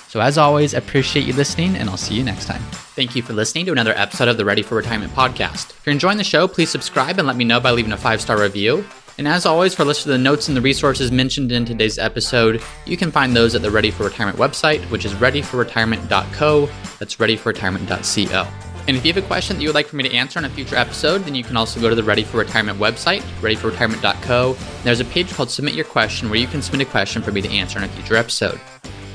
So, 0.08 0.22
as 0.22 0.38
always, 0.38 0.74
I 0.74 0.78
appreciate 0.78 1.26
you 1.26 1.34
listening, 1.34 1.76
and 1.76 1.90
I'll 1.90 1.98
see 1.98 2.16
you 2.16 2.24
next 2.24 2.46
time. 2.46 2.62
Thank 2.96 3.14
you 3.14 3.22
for 3.22 3.34
listening 3.34 3.66
to 3.66 3.74
another 3.74 3.94
episode 3.94 4.30
of 4.30 4.38
the 4.38 4.46
Ready 4.46 4.62
for 4.62 4.76
Retirement 4.76 5.12
podcast. 5.12 5.72
If 5.72 5.86
you're 5.86 5.92
enjoying 5.92 6.18
the 6.18 6.24
show, 6.24 6.48
please 6.48 6.70
subscribe 6.70 7.18
and 7.18 7.28
let 7.28 7.36
me 7.36 7.44
know 7.44 7.60
by 7.60 7.72
leaving 7.72 7.92
a 7.92 7.98
five 7.98 8.22
star 8.22 8.40
review. 8.40 8.86
And 9.20 9.28
as 9.28 9.46
always, 9.46 9.76
for 9.76 9.82
a 9.82 9.86
list 9.86 10.06
of 10.06 10.14
the 10.14 10.18
notes 10.18 10.48
and 10.48 10.56
the 10.56 10.62
resources 10.62 11.12
mentioned 11.12 11.52
in 11.52 11.66
today's 11.66 12.00
episode, 12.00 12.64
you 12.86 12.96
can 12.96 13.12
find 13.12 13.36
those 13.36 13.54
at 13.54 13.62
the 13.62 13.70
Ready 13.70 13.92
for 13.92 14.06
Retirement 14.06 14.38
website, 14.38 14.80
which 14.90 15.04
is 15.04 15.12
readyforretirement.co. 15.16 16.70
That's 17.00 17.18
readyforretirement.co. 17.18 18.48
And 18.88 18.96
if 18.96 19.06
you 19.06 19.14
have 19.14 19.22
a 19.22 19.28
question 19.28 19.58
that 19.58 19.62
you 19.62 19.68
would 19.68 19.76
like 19.76 19.88
for 19.88 19.98
me 19.98 20.08
to 20.08 20.16
answer 20.16 20.40
on 20.40 20.46
a 20.46 20.50
future 20.50 20.78
episode, 20.78 21.26
then 21.26 21.36
you 21.36 21.44
can 21.44 21.58
also 21.58 21.82
go 21.82 21.90
to 21.90 21.96
the 21.96 22.04
Ready 22.04 22.24
for 22.24 22.38
Retirement 22.38 22.80
website, 22.80 23.20
readyforretirement.co. 23.42 24.56
There's 24.86 25.02
a 25.02 25.06
page 25.06 25.34
called 25.34 25.52
Submit 25.52 25.74
Your 25.74 25.84
Question 25.84 26.30
where 26.30 26.40
you 26.40 26.48
can 26.48 26.62
submit 26.62 26.88
a 26.88 26.90
question 26.90 27.22
for 27.22 27.34
me 27.34 27.42
to 27.42 27.50
answer 27.50 27.78
in 27.78 27.84
a 27.84 27.90
future 27.90 28.16
episode. 28.16 28.58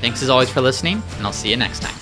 Thanks 0.01 0.21
as 0.21 0.29
always 0.29 0.51
for 0.51 0.61
listening, 0.61 1.01
and 1.17 1.25
I'll 1.25 1.33
see 1.33 1.49
you 1.49 1.57
next 1.57 1.81
time. 1.81 1.95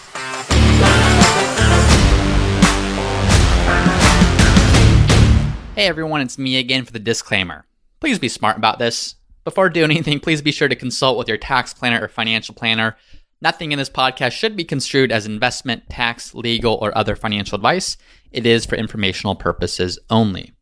Hey 5.75 5.87
everyone, 5.87 6.19
it's 6.19 6.37
me 6.37 6.57
again 6.57 6.83
for 6.83 6.91
the 6.91 6.99
disclaimer. 6.99 7.65
Please 8.03 8.19
be 8.19 8.27
smart 8.27 8.57
about 8.57 8.79
this. 8.79 9.15
Before 9.45 9.69
doing 9.69 9.89
anything, 9.89 10.19
please 10.19 10.41
be 10.41 10.51
sure 10.51 10.67
to 10.67 10.75
consult 10.75 11.17
with 11.17 11.29
your 11.29 11.37
tax 11.37 11.73
planner 11.73 12.03
or 12.03 12.09
financial 12.09 12.53
planner. 12.53 12.97
Nothing 13.41 13.71
in 13.71 13.79
this 13.79 13.89
podcast 13.89 14.33
should 14.33 14.57
be 14.57 14.65
construed 14.65 15.09
as 15.09 15.25
investment, 15.25 15.87
tax, 15.89 16.35
legal, 16.35 16.77
or 16.81 16.97
other 16.97 17.15
financial 17.15 17.55
advice. 17.55 17.95
It 18.29 18.45
is 18.45 18.65
for 18.65 18.75
informational 18.75 19.35
purposes 19.35 19.99
only. 20.09 20.52